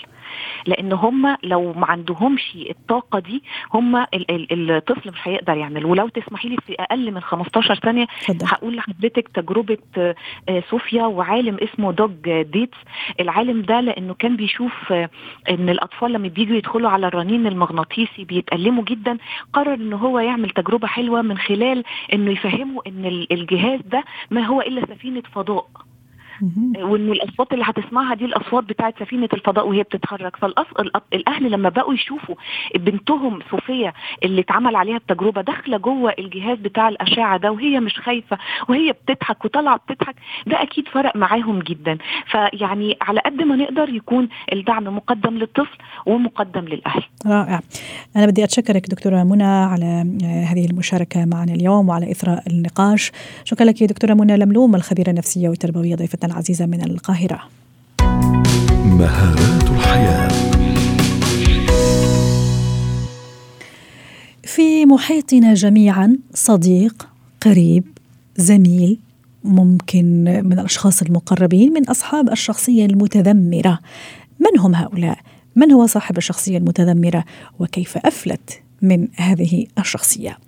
لأن 0.67 0.93
هم 0.93 1.37
لو 1.43 1.73
ما 1.73 1.87
عندهمش 1.87 2.57
الطاقة 2.71 3.19
دي 3.19 3.43
هم 3.75 3.97
ال- 3.97 4.31
ال- 4.53 4.71
الطفل 4.71 5.11
مش 5.11 5.19
هيقدر 5.29 5.57
يعمل. 5.57 5.87
ولو 5.87 6.09
تسمحي 6.09 6.49
لي 6.49 6.57
في 6.67 6.75
أقل 6.81 7.11
من 7.13 7.21
15 7.21 7.75
ثانية 7.75 8.07
هقول 8.45 8.77
لحضرتك 8.77 9.29
تجربة 9.29 9.79
آه، 9.99 10.15
صوفيا 10.71 11.05
وعالم 11.05 11.57
اسمه 11.63 11.93
دوج 11.93 12.43
ديتس. 12.43 12.77
العالم 13.21 13.63
ده 13.63 13.81
لأنه 13.81 14.15
كان 14.15 14.37
بيشوف 14.37 14.93
آه، 14.93 15.11
إن 15.51 15.69
الأطفال 15.69 16.13
لما 16.13 16.29
بييجوا 16.29 16.57
يدخلوا 16.57 16.91
على 16.91 17.07
الرنين 17.07 17.47
المغناطيسي 17.47 18.25
بيتألموا 18.25 18.85
جدا. 18.85 19.19
قرر 19.53 19.75
إن 19.75 19.93
هو 19.93 20.19
يعمل 20.19 20.51
تجربة 20.51 20.87
حلوة 20.87 21.23
من 21.23 21.39
خلال 21.39 21.84
إنه 22.13 22.31
يفهموا 22.31 22.83
ال- 23.07 23.33
الجهاز 23.33 23.81
ده 23.85 24.05
ما 24.31 24.41
هو 24.43 24.61
إلا 24.61 24.87
سفينة 24.87 25.23
فضاء. 25.33 25.67
مهم. 26.43 26.73
وان 26.91 27.13
الأصوات 27.13 27.53
اللي 27.53 27.65
هتسمعها 27.67 28.15
دي 28.15 28.25
الأصوات 28.25 28.65
بتاعت 28.65 28.95
سفينة 29.01 29.29
الفضاء 29.33 29.69
وهي 29.69 29.83
بتتحرك. 29.83 30.37
فالاهل 30.37 31.51
لما 31.51 31.69
بقوا 31.69 31.95
يشوفوا 31.95 32.35
بنتهم 32.75 33.39
صوفيا 33.51 33.93
اللي 34.25 34.41
اتعمل 34.41 34.77
عليها 34.77 34.97
التجربة 34.97 35.41
داخلة 35.43 35.77
جوه 35.77 36.15
الجهاز 36.19 36.59
بتاع 36.59 36.89
الأشعة 36.89 37.37
ده 37.39 37.53
وهي 37.53 37.81
مش 37.81 37.99
خايفة 37.99 38.39
وهي 38.69 38.93
بتضحك 38.93 39.45
وطالعة 39.45 39.77
بتضحك 39.77 40.15
ده 40.47 40.63
أكيد 40.63 40.89
فرق 40.89 41.17
معاهم 41.17 41.59
جدا. 41.59 41.99
فيعني 42.31 42.97
على 43.03 43.21
قد 43.21 43.43
ما 43.43 43.57
نقدر 43.57 43.89
يكون 43.89 44.29
الدعم 44.53 44.85
مقدم 44.97 45.35
للطفل 45.39 45.79
ومقدم 46.07 46.61
للأهل. 46.61 47.03
رائع. 47.27 47.61
أنا 48.17 48.27
بدي 48.27 48.45
أتشكرك 48.45 48.87
دكتورة 48.91 49.23
منى 49.23 49.45
على 49.45 49.85
آه، 50.25 50.45
هذه 50.45 50.67
المشاركة 50.71 51.25
معنا 51.25 51.53
اليوم 51.53 51.89
وعلى 51.89 52.11
إثراء 52.11 52.43
النقاش. 52.51 53.13
شكرا 53.45 53.67
لك 53.67 53.83
يا 53.83 53.87
دكتورة 53.87 54.15
منى 54.15 54.37
لملوم 54.37 54.75
الخبيرة 54.75 55.11
النفسية 55.11 55.49
والتربوية 55.49 55.95
ضيفتنا. 55.95 56.24
العزيزة 56.27 56.67
من 56.67 56.85
القاهرة. 56.85 57.41
مهارات 58.85 59.71
الحياة. 59.71 60.29
في 64.43 64.87
محيطنا 64.87 65.55
جميعا 65.55 66.17
صديق 66.35 67.09
قريب 67.41 67.85
زميل 68.37 68.99
ممكن 69.45 70.25
من 70.45 70.53
الأشخاص 70.53 71.03
المقربين 71.03 71.73
من 71.73 71.89
أصحاب 71.89 72.33
الشخصية 72.33 72.87
المتذمرة. 72.87 73.79
من 74.41 74.61
هم 74.61 74.75
هؤلاء؟ 74.75 75.19
من 75.57 75.73
هو 75.73 75.87
صاحب 75.87 76.19
الشخصية 76.19 76.59
المتذمرة؟ 76.59 77.25
وكيف 77.59 77.97
أفلت 77.97 78.61
من 78.83 79.09
هذه 79.17 79.67
الشخصية؟ 79.79 80.39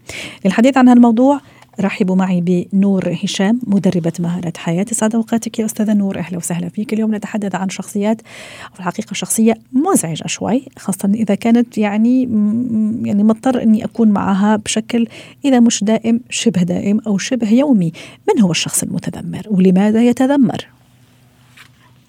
للحديث 0.45 0.77
عن 0.77 0.89
هذا 0.89 0.97
الموضوع 0.97 1.41
رحبوا 1.81 2.17
معي 2.17 2.41
بنور 2.41 3.17
هشام 3.25 3.61
مدربة 3.67 4.13
مهارة 4.21 4.53
حياة. 4.57 4.87
سعد 4.91 5.15
أوقاتك 5.15 5.59
يا 5.59 5.65
أستاذة 5.65 5.95
نور. 5.95 6.19
أهلا 6.19 6.37
وسهلا 6.37 6.69
فيك. 6.69 6.93
اليوم 6.93 7.15
نتحدث 7.15 7.55
عن 7.55 7.69
شخصيات 7.69 8.21
في 8.75 8.81
الحقيقة 8.81 9.15
شخصية 9.15 9.55
مزعجة 9.73 10.27
شوي 10.27 10.63
خاصة 10.79 11.11
إذا 11.15 11.35
كانت 11.35 11.79
يعني 11.79 12.23
يعني 13.05 13.23
مضطر 13.23 13.63
أني 13.63 13.85
أكون 13.85 14.09
معها 14.09 14.57
بشكل 14.57 15.07
إذا 15.45 15.61
مش 15.61 15.85
دائم 15.85 16.21
شبه 16.31 16.63
دائم 16.63 17.01
أو 17.07 17.19
شبه 17.19 17.53
يومي. 17.53 17.93
من 18.29 18.43
هو 18.43 18.51
الشخص 18.51 18.83
المتذمر؟ 18.83 19.43
ولماذا 19.51 20.03
يتذمر؟ 20.03 20.67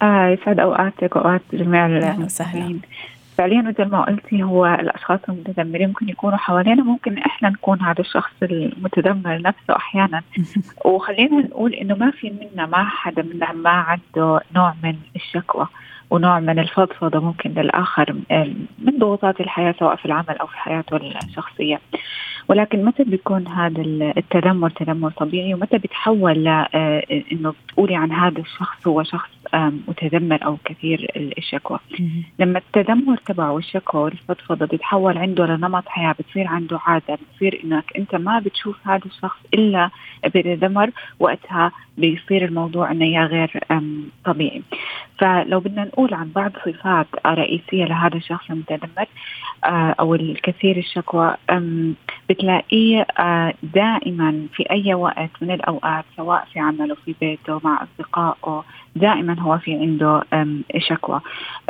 آه 0.02 0.28
يسعد 0.28 0.58
أوقاتك 0.58 1.16
وأوقات 1.16 1.42
جميع 1.52 1.86
المستمعين. 1.86 2.80
فعليا 3.38 3.62
مثل 3.62 3.84
ما 3.84 4.02
قلتي 4.04 4.42
هو 4.42 4.66
الأشخاص 4.66 5.20
المتذمرين 5.28 5.88
ممكن 5.88 6.08
يكونوا 6.08 6.36
حوالينا 6.36 6.82
ممكن 6.82 7.18
إحنا 7.18 7.50
نكون 7.50 7.80
هذا 7.80 8.00
الشخص 8.00 8.32
المتذمر 8.42 9.42
نفسه 9.42 9.76
أحيانا. 9.76 10.22
وخلينا 10.84 11.36
نقول 11.40 11.74
إنه 11.74 11.94
ما 11.94 12.10
في 12.10 12.30
منا 12.30 12.66
ما 12.66 12.84
حدا 12.84 13.22
منا 13.22 13.52
ما 13.52 13.70
عنده 13.70 14.40
نوع 14.54 14.74
من 14.82 14.94
الشكوى 15.16 15.66
ونوع 16.10 16.40
من 16.40 16.58
الفضفضة 16.58 17.20
ممكن 17.20 17.50
للآخر 17.50 18.16
من 18.78 18.98
ضغوطات 18.98 19.40
الحياة 19.40 19.74
سواء 19.78 19.96
في 19.96 20.06
العمل 20.06 20.38
أو 20.40 20.46
في 20.46 20.56
حياته 20.58 20.96
الشخصية. 20.96 21.80
ولكن 22.48 22.84
متى 22.84 23.04
بيكون 23.04 23.48
هذا 23.48 23.82
التذمر 24.16 24.70
تذمر 24.70 25.10
طبيعي؟ 25.10 25.54
ومتى 25.54 25.78
بيتحول 25.78 26.44
لأنه 26.44 27.54
بتقولي 27.64 27.96
عن 27.96 28.12
هذا 28.12 28.38
الشخص 28.40 28.86
هو 28.86 29.02
شخص 29.02 29.30
متذمر 29.88 30.44
أو 30.44 30.56
كثير 30.64 31.12
الشكوى. 31.38 31.78
لما 32.38 32.58
التذمر 32.58 33.16
تبعه 33.16 33.52
والشكوى 33.52 34.02
والفضفضة 34.02 34.66
بيتحول 34.66 35.18
عنده 35.18 35.46
لنمط 35.46 35.88
حياة 35.88 36.14
بتصير 36.18 36.46
عنده 36.46 36.78
عادة 36.86 37.14
بتصير 37.14 37.60
إنك 37.64 37.84
أنت 37.98 38.14
ما 38.14 38.38
بتشوف 38.38 38.76
هذا 38.84 39.04
الشخص 39.06 39.38
إلا 39.54 39.90
بتذمر 40.24 40.90
وقتها 41.18 41.72
بيصير 41.98 42.44
الموضوع 42.44 42.90
إنه 42.90 43.04
يا 43.04 43.24
غير 43.24 43.60
طبيعي. 44.24 44.62
فلو 45.18 45.60
بدنا 45.60 45.84
نقول 45.84 46.14
عن 46.14 46.30
بعض 46.34 46.52
صفات 46.64 47.06
رئيسية 47.26 47.84
لهذا 47.84 48.16
الشخص 48.16 48.50
المتذمر 48.50 49.06
آه، 49.64 49.94
أو 50.00 50.14
الكثير 50.14 50.76
الشكوى 50.76 51.34
بتلاقيه 52.30 53.06
آه، 53.18 53.54
دائما 53.62 54.46
في 54.52 54.70
أي 54.70 54.94
وقت 54.94 55.30
من 55.40 55.50
الأوقات 55.50 56.04
سواء 56.16 56.44
في 56.52 56.58
عمله 56.60 56.94
في 56.94 57.14
بيته 57.20 57.60
مع 57.64 57.82
أصدقائه 57.82 58.64
دائما 58.96 59.40
هو 59.40 59.58
في 59.58 59.74
عنده 59.74 60.22
شكوى. 60.78 61.20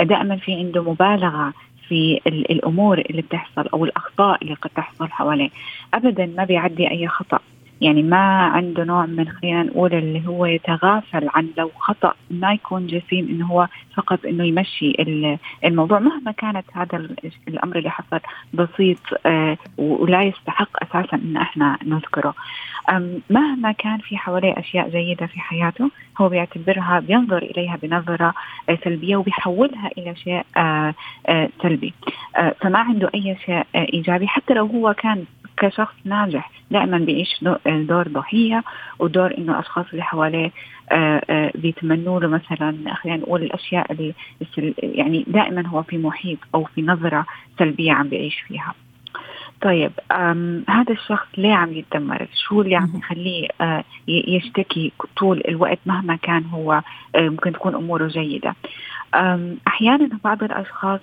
دائما 0.01 0.37
في 0.37 0.55
عنده 0.55 0.83
مبالغة 0.83 1.53
في 1.89 2.21
الأمور 2.27 2.99
اللي 2.99 3.23
بتحصل 3.23 3.67
أو 3.67 3.85
الأخطاء 3.85 4.43
اللي 4.43 4.55
قد 4.55 4.71
تحصل 4.71 5.09
حواليه. 5.09 5.51
ابدا 5.95 6.27
ما 6.27 6.45
بيعدي 6.45 6.91
أي 6.91 7.09
خطأ. 7.09 7.39
يعني 7.81 8.03
ما 8.03 8.43
عنده 8.43 8.85
نوع 8.85 9.07
من 9.07 9.29
خلينا 9.29 9.63
نقول 9.63 9.95
اللي 9.95 10.27
هو 10.27 10.47
يتغافل 10.47 11.29
عن 11.35 11.49
لو 11.59 11.71
خطأ 11.79 12.15
ما 12.31 12.53
يكون 12.53 12.87
جسيم 12.87 13.29
إنه 13.29 13.47
هو 13.47 13.69
فقط 13.97 14.27
إنه 14.27 14.45
يمشي 14.45 14.95
الموضوع. 15.65 15.99
مهما 15.99 16.33
كانت 16.33 16.65
هذا 16.73 17.09
الأمر 17.49 17.79
اللي 17.79 17.91
حصل 17.91 18.21
بسيط 18.55 18.99
آه، 19.27 19.57
ولا 19.79 20.23
يستحق 20.23 20.69
أساسا 20.83 21.17
إن 21.17 21.37
إحنا 21.37 21.79
نذكره. 21.87 22.35
مهما 23.31 23.73
كان 23.73 23.99
في 23.99 24.17
حواليه 24.17 24.55
أشياء 24.59 24.89
جيدة 24.89 25.27
في 25.27 25.41
حياته 25.41 25.91
هو 26.21 26.29
بيعتبرها 26.29 27.01
بينظر 27.01 27.39
إليها 27.39 27.79
بنظرة 27.83 28.35
آه، 28.69 28.79
سلبية 28.85 29.17
وبيحولها 29.17 29.91
إلى 29.99 30.17
شيء 30.17 30.43
آه، 30.57 30.95
سلبي. 31.63 31.95
فما 32.61 32.79
عنده 32.79 33.11
أي 33.15 33.37
شيء 33.47 33.63
إيجابي. 33.75 34.29
حتى 34.29 34.55
لو 34.55 34.67
هو 34.67 34.95
كان 34.95 35.25
كشخص 35.61 35.95
ناجح 36.05 36.51
دائما 36.71 36.99
بيعيش 36.99 37.45
دور 37.67 38.09
ضحية 38.09 38.65
ودور 38.99 39.39
إنه 39.39 39.53
الاشخاص 39.53 39.87
اللي 39.93 40.03
حواليه 40.03 40.51
آه، 40.93 41.23
آه، 41.31 41.53
بيتمنوا 41.55 42.21
له 42.21 42.29
مثلا 42.29 42.95
خلينا 42.95 43.19
نقول 43.19 43.43
الأشياء 43.43 43.93
اللي 43.93 44.15
يعني 44.79 45.25
دائما 45.27 45.67
هو 45.67 45.83
في 45.83 45.99
محيط 45.99 46.39
أو 46.55 46.65
في 46.65 46.83
نظرة 46.83 47.27
سلبية 47.59 47.93
عم 47.93 48.09
بيعيش 48.09 48.41
فيها. 48.41 48.75
طيب 49.63 49.93
هذا 50.69 50.93
الشخص 50.93 51.27
ليه 51.37 51.53
عم 51.53 51.73
يتدمر؟ 51.73 52.27
شو 52.35 52.63
اللي 52.63 52.77
عم 52.77 52.93
يخليه 52.97 53.49
آه 53.61 53.85
يشتكي 54.09 54.93
طول 55.17 55.43
الوقت 55.49 55.79
مهما 55.87 56.17
كان 56.17 56.45
هو 56.45 56.83
ممكن 57.17 57.53
تكون 57.53 57.75
أموره 57.75 58.07
جيدة. 58.07 58.55
أحيانا 59.67 60.19
بعض 60.25 60.43
الأشخاص 60.43 61.01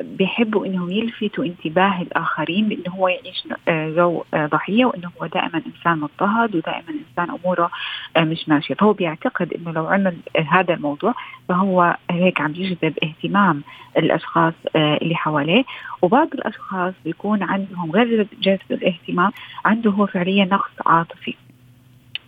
بيحبوا 0.00 0.66
إنهم 0.66 0.90
يلفتوا 0.90 1.44
انتباه 1.44 2.02
الآخرين 2.02 2.68
بانه 2.68 2.96
هو 2.96 3.08
يعيش 3.08 3.48
آه، 3.68 3.90
جو 3.90 4.24
آه، 4.34 4.46
ضحية 4.46 4.84
وانه 4.84 5.10
هو 5.20 5.26
دائما 5.26 5.62
إنسان 5.66 5.98
مضطهد 5.98 6.56
ودائما 6.56 6.88
إنسان 6.88 7.36
أموره 7.38 7.70
آه، 8.16 8.20
مش 8.24 8.48
ماشيه 8.48 8.74
فهو 8.74 8.92
بيعتقد 8.92 9.52
إنه 9.52 9.72
لو 9.72 9.86
عمل 9.86 10.16
هذا 10.48 10.74
الموضوع 10.74 11.14
فهو 11.48 11.96
هيك 12.10 12.40
عم 12.40 12.50
يجذب 12.50 12.94
اهتمام 13.02 13.62
الأشخاص 13.98 14.54
اللي 14.76 15.14
حواليه. 15.14 15.64
وبعض 16.02 16.28
الأشخاص 16.34 16.94
بيكون 17.04 17.42
عندهم 17.42 17.92
غير 17.92 18.26
جذب 18.42 18.60
الاهتمام 18.70 19.32
عنده 19.64 19.90
هو 19.90 20.06
فعليا 20.06 20.44
نقص 20.44 20.70
عاطفي. 20.86 21.34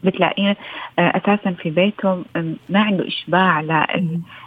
بتلاقيه 0.04 0.56
آه، 0.98 1.12
أساسا 1.16 1.50
في 1.50 1.70
بيته 1.70 2.24
ما 2.68 2.80
عنده 2.80 3.08
إشباع 3.08 3.61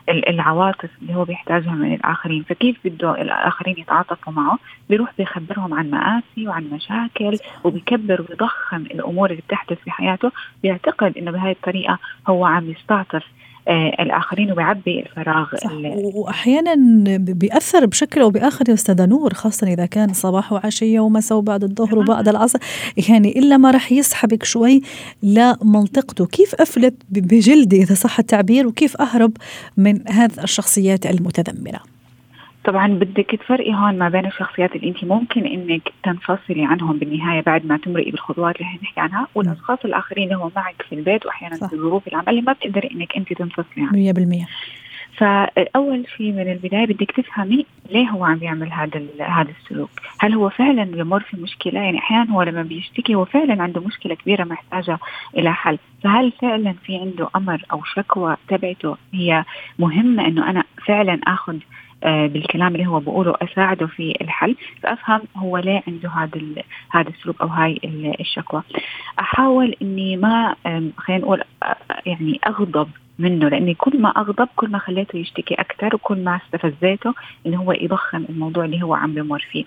للعواطف 0.09 0.89
اللي 1.01 1.15
هو 1.15 1.23
بيحتاجها 1.23 1.71
من 1.71 1.93
الآخرين. 1.93 2.43
فكيف 2.43 2.77
بده 2.85 3.21
الآخرين 3.21 3.75
يتعاطفوا 3.77 4.33
معه؟ 4.33 4.59
بيروح 4.89 5.11
بيخبرهم 5.17 5.73
عن 5.73 5.89
مآسي 5.89 6.47
وعن 6.47 6.63
مشاكل 6.63 7.37
وبيكبر 7.63 8.25
ويضخم 8.29 8.81
الأمور 8.81 9.31
اللي 9.31 9.41
بتحدث 9.47 9.77
في 9.83 9.91
حياته. 9.91 10.31
بيعتقد 10.63 11.17
إنه 11.17 11.31
بهذه 11.31 11.51
الطريقة 11.51 11.99
هو 12.27 12.45
عم 12.45 12.69
يستعطف 12.69 13.23
آه 13.23 13.50
الآخرين 13.69 14.51
وبيعبي 14.51 14.99
الفراغ 14.99 15.55
صح. 15.55 15.71
واحيانا 16.15 16.75
بيأثر 17.17 17.85
بشكل 17.85 18.21
أو 18.21 18.29
بآخر 18.29 18.69
يا 18.69 18.73
استاذه 18.73 19.05
نور 19.05 19.33
خاصه 19.33 19.67
إذا 19.67 19.85
كان 19.85 20.13
صباح 20.13 20.53
وعشية 20.53 20.99
ومساء 20.99 21.37
وبعد 21.37 21.63
الظهر 21.63 21.99
وبعد 21.99 22.27
العصر. 22.27 22.59
يعني 23.09 23.39
إلا 23.39 23.57
ما 23.57 23.71
راح 23.71 23.91
يسحبك 23.91 24.43
شوي 24.43 24.81
لمنطقته 25.23 26.25
كيف 26.25 26.55
أفلت 26.55 26.93
بجلدي 27.09 27.83
إذا 27.83 27.95
صح 27.95 28.19
التعبير؟ 28.19 28.67
وكيف 28.67 28.97
أهرب 29.01 29.31
من 29.77 30.09
هذه 30.09 30.43
الشخصيات 30.43 31.05
المتذمرة؟ 31.05 31.90
طبعا 32.63 32.87
بدك 32.87 33.25
تفرقي 33.25 33.73
هون 33.73 33.97
ما 33.97 34.09
بين 34.09 34.25
الشخصيات 34.25 34.75
اللي 34.75 34.87
انت 34.87 35.03
ممكن 35.03 35.45
انك 35.45 35.81
تنفصلي 36.03 36.65
عنهم 36.65 36.97
بالنهاية 36.97 37.41
بعد 37.41 37.65
ما 37.65 37.77
تمرقي 37.77 38.11
بالخطوات 38.11 38.55
اللي 38.55 38.67
حنحكي 38.67 38.99
عنها 38.99 39.27
والأشخاص 39.35 39.79
الآخرين 39.85 40.23
اللي 40.23 40.35
هو 40.35 40.51
معك 40.55 40.81
في 40.89 40.95
البيت 40.95 41.25
واحيانا 41.25 41.55
صح. 41.55 41.69
في 41.69 41.75
ظروف 41.75 42.07
العمل 42.07 42.29
اللي 42.29 42.41
ما 42.41 42.53
بتقدري 42.53 42.89
إنك 42.91 43.15
انت 43.17 43.33
تنفصلي 43.33 43.65
عنهم 43.77 44.43
100% 44.43 44.47
فأول 45.17 46.05
شيء 46.17 46.31
من 46.31 46.51
البداية 46.51 46.85
بدك 46.85 47.11
تفهمي 47.11 47.65
ليه 47.91 48.09
هو 48.09 48.25
عم 48.25 48.39
يعمل 48.41 48.73
هذا 48.73 49.01
هذا 49.19 49.49
السلوك؟ 49.61 49.89
هل 50.19 50.33
هو 50.33 50.49
فعلا 50.49 50.83
بمر 50.83 51.19
في 51.19 51.37
مشكلة؟ 51.37 51.79
يعني 51.79 51.97
أحيانا 51.97 52.31
هو 52.31 52.41
لما 52.41 52.63
بيشتكي 52.63 53.15
هو 53.15 53.25
فعلا 53.25 53.63
عنده 53.63 53.81
مشكلة 53.81 54.15
كبيرة 54.15 54.43
محتاجة 54.43 54.99
إلى 55.37 55.53
حل، 55.53 55.77
فهل 56.03 56.31
فعلا 56.41 56.73
في 56.85 56.97
عنده 56.97 57.29
أمر 57.35 57.65
أو 57.71 57.83
شكوى 57.83 58.35
تبعته 58.47 58.97
هي 59.13 59.45
مهمة 59.79 60.27
إنه 60.27 60.49
أنا 60.49 60.63
فعلا 60.85 61.19
آخذ 61.27 61.57
بالكلام 62.03 62.75
اللي 62.75 62.87
هو 62.87 62.99
بقوله 62.99 63.35
أساعده 63.41 63.87
في 63.87 64.15
الحل. 64.21 64.55
فأفهم 64.83 65.21
هو 65.37 65.57
ليه 65.57 65.83
عنده 65.87 66.09
هذا 66.09 66.41
هذا 66.91 67.09
السلوك 67.09 67.41
أو 67.41 67.47
هاي 67.47 67.79
الشكوى. 68.19 68.63
أحاول 69.19 69.75
إني 69.81 70.17
ما 70.17 70.55
خلينا 70.97 71.21
نقول 71.23 71.43
آه، 71.63 71.75
يعني 72.05 72.39
أغضب 72.47 72.89
منه 73.19 73.49
لأني 73.49 73.73
كل 73.73 74.01
ما 74.01 74.09
أغضب 74.09 74.47
كل 74.55 74.71
ما 74.71 74.79
خليته 74.79 75.17
يشتكي 75.17 75.53
أكثر 75.53 75.95
وكل 75.95 76.23
ما 76.23 76.39
استفزيته 76.45 77.13
إنه 77.45 77.57
هو 77.57 77.71
يضخم 77.71 78.25
الموضوع 78.29 78.65
اللي 78.65 78.83
هو 78.83 78.93
عم 78.93 79.13
بمر 79.13 79.47
فيه. 79.51 79.65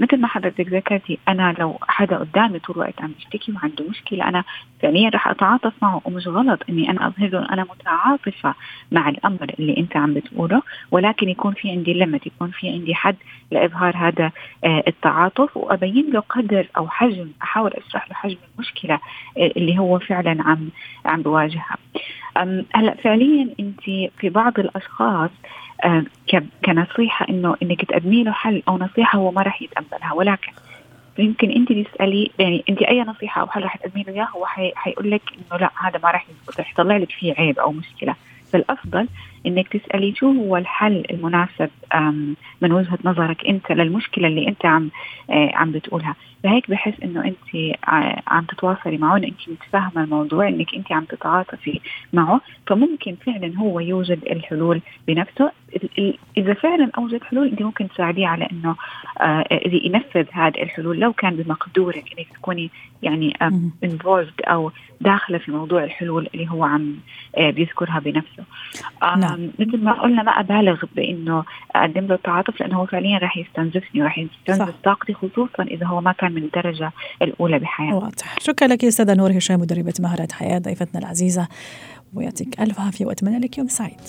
مثل 0.00 0.20
ما 0.20 0.28
حضرتك 0.28 0.68
ذكرتي 0.68 1.18
أنا 1.28 1.54
لو 1.58 1.78
حدا 1.82 2.18
قدامي 2.18 2.58
طول 2.58 2.76
الوقت 2.76 3.02
عم 3.02 3.12
يشتكي 3.18 3.52
وعنده 3.52 3.84
مشكلة. 3.88 4.28
أنا 4.28 4.44
فعليا 4.82 5.08
رح 5.08 5.28
أتعاطف 5.28 5.72
معه 5.82 6.00
ومش 6.04 6.28
غلط 6.28 6.62
إني 6.68 6.90
أنا 6.90 7.06
اظهر 7.06 7.28
له 7.28 7.48
أنا 7.52 7.62
متعاطفة 7.62 8.54
مع 8.92 9.08
الأمر 9.08 9.54
اللي 9.58 9.76
أنت 9.76 9.96
عم 9.96 10.14
بتقوله 10.14 10.62
ولكن 10.90 11.28
يكون 11.28 11.52
في 11.54 11.70
عندي 11.70 11.94
لمت 11.94 12.26
يكون 12.26 12.50
في 12.50 12.68
عندي 12.68 12.94
حد 12.94 13.16
لإظهار 13.50 13.96
هذا 13.96 14.30
آه، 14.64 14.84
التعاطف. 14.88 15.56
وأبين 15.56 16.10
له 16.10 16.20
قدر 16.20 16.66
أو 16.76 16.88
حجم 16.88 17.28
أحاول 17.42 17.70
أشرح 17.70 18.08
له 18.08 18.14
حجم 18.14 18.36
المشكلة 18.54 18.94
آه، 19.38 19.52
اللي 19.56 19.78
هو 19.78 19.98
فعلا 19.98 20.42
عم 20.42 20.68
عم 21.04 21.22
بواجهها. 21.22 21.76
هلا 22.74 22.94
فعليا 22.94 23.48
أنت 23.60 23.80
في 24.18 24.28
بعض 24.28 24.58
الأشخاص 24.58 25.30
كنصيحة 26.64 27.26
إنه 27.28 27.56
إنك 27.62 27.84
تقدمي 27.84 28.22
له 28.24 28.32
حل 28.32 28.62
أو 28.68 28.78
نصيحة 28.78 29.18
هو 29.18 29.30
ما 29.30 29.42
راح 29.42 29.62
يتقبلها 29.62 30.12
ولكن 30.12 30.52
يمكن 31.18 31.50
أنت 31.50 31.72
تسألي 31.72 32.30
يعني 32.38 32.64
أنت 32.68 32.82
أي 32.82 33.00
نصيحة 33.02 33.40
أو 33.40 33.46
حل 33.46 33.62
راح 33.62 33.76
تقدمي 33.76 34.02
له 34.02 34.12
اياه 34.12 34.28
هو 34.36 34.46
حيقول 34.74 35.10
لك 35.10 35.22
إنه 35.32 35.60
لا 35.60 35.70
هذا 35.76 35.98
ما 36.02 36.10
راح 36.10 36.26
رح 36.60 36.70
يطلع 36.70 36.96
لك 36.96 37.10
فيه 37.10 37.34
عيب 37.38 37.58
أو 37.58 37.72
مشكلة. 37.72 38.14
فالأفضل 38.52 39.08
إنك 39.46 39.68
تسألي 39.68 40.14
شو 40.14 40.32
هو 40.32 40.56
الحل 40.56 41.04
المناسب 41.10 41.70
من 42.60 42.72
وجهة 42.72 42.98
نظرك 43.04 43.46
أنت 43.46 43.72
للمشكلة 43.72 44.28
اللي 44.28 44.48
أنت 44.48 44.66
عم 44.66 44.90
آه، 45.30 45.50
عم 45.54 45.72
بتقولها. 45.72 46.14
فهيك 46.44 46.70
بحس 46.70 46.92
إنه 47.02 47.24
أنت 47.24 47.74
آه، 47.88 48.22
عم 48.26 48.44
تتواصلي 48.44 48.98
معه 48.98 49.16
انه 49.16 49.26
أنت 49.26 49.48
متفاهمه 49.48 50.04
الموضوع 50.04 50.48
إنك 50.48 50.74
أنت 50.74 50.92
عم 50.92 51.04
تتعاطفي 51.04 51.80
معه. 52.12 52.40
فممكن 52.66 53.16
فعلا 53.26 53.58
هو 53.58 53.80
يوجد 53.80 54.22
الحلول 54.30 54.80
بنفسه. 55.08 55.52
إذا 56.36 56.54
فعلا 56.54 56.90
أوجد 56.98 57.22
حلول 57.22 57.48
أنت 57.48 57.62
ممكن 57.62 57.88
تساعديه 57.88 58.26
على 58.26 58.48
إنه 58.52 58.76
آه، 59.20 59.44
ينفذ 59.66 60.26
هذه 60.32 60.62
الحلول. 60.62 61.00
لو 61.00 61.12
كان 61.12 61.36
بمقدورك 61.36 62.04
إنك 62.18 62.26
تكوني 62.34 62.70
يعني 63.02 63.36
انفولد 63.84 64.40
أو 64.44 64.72
داخلة 65.00 65.38
في 65.38 65.50
موضوع 65.52 65.84
الحلول 65.84 66.28
اللي 66.34 66.50
هو 66.50 66.64
عم 66.64 66.96
بيذكرها 67.38 67.98
بنفسه. 67.98 68.44
نعم. 69.02 69.50
مثل 69.58 69.84
ما 69.84 69.92
قلنا 69.92 70.22
ما 70.22 70.30
أبالغ 70.30 70.84
بإنه 70.96 71.44
أقدم 71.76 72.06
له 72.06 72.14
التعاطف 72.14 72.60
لأنه 72.60 72.76
هو 72.76 72.86
فعليا 72.86 73.18
راح 73.18 73.36
يستنزفني 73.36 74.02
وراح 74.02 74.18
يستنزف 74.18 74.74
طاقتي 74.84 75.14
خصوصا 75.14 75.62
إذا 75.62 75.86
هو 75.86 76.00
ما 76.00 76.12
كان 76.12 76.33
من 76.34 76.42
الدرجة 76.42 76.92
الأولى 77.22 77.58
بحياته 77.58 77.96
واضح. 77.96 78.38
شكرا 78.40 78.68
لك 78.68 78.84
أستاذة 78.84 79.14
نور 79.14 79.38
هشام 79.38 79.60
مدربة 79.60 79.94
مهارات 80.00 80.32
حياة 80.32 80.58
ضيفتنا 80.58 81.00
العزيزة 81.00 81.48
ويعطيك 82.14 82.60
ألف 82.60 82.80
عافية 82.80 83.06
وأتمنى 83.06 83.38
لك 83.38 83.58
يوم 83.58 83.68
سعيد. 83.68 84.00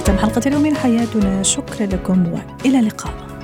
ختم 0.00 0.18
حلقة 0.18 0.42
اليوم 0.46 0.62
من 0.62 0.76
حياتنا. 0.76 1.42
شكرا 1.42 1.86
لكم 1.86 2.32
وإلى 2.32 2.78
اللقاء. 2.78 3.39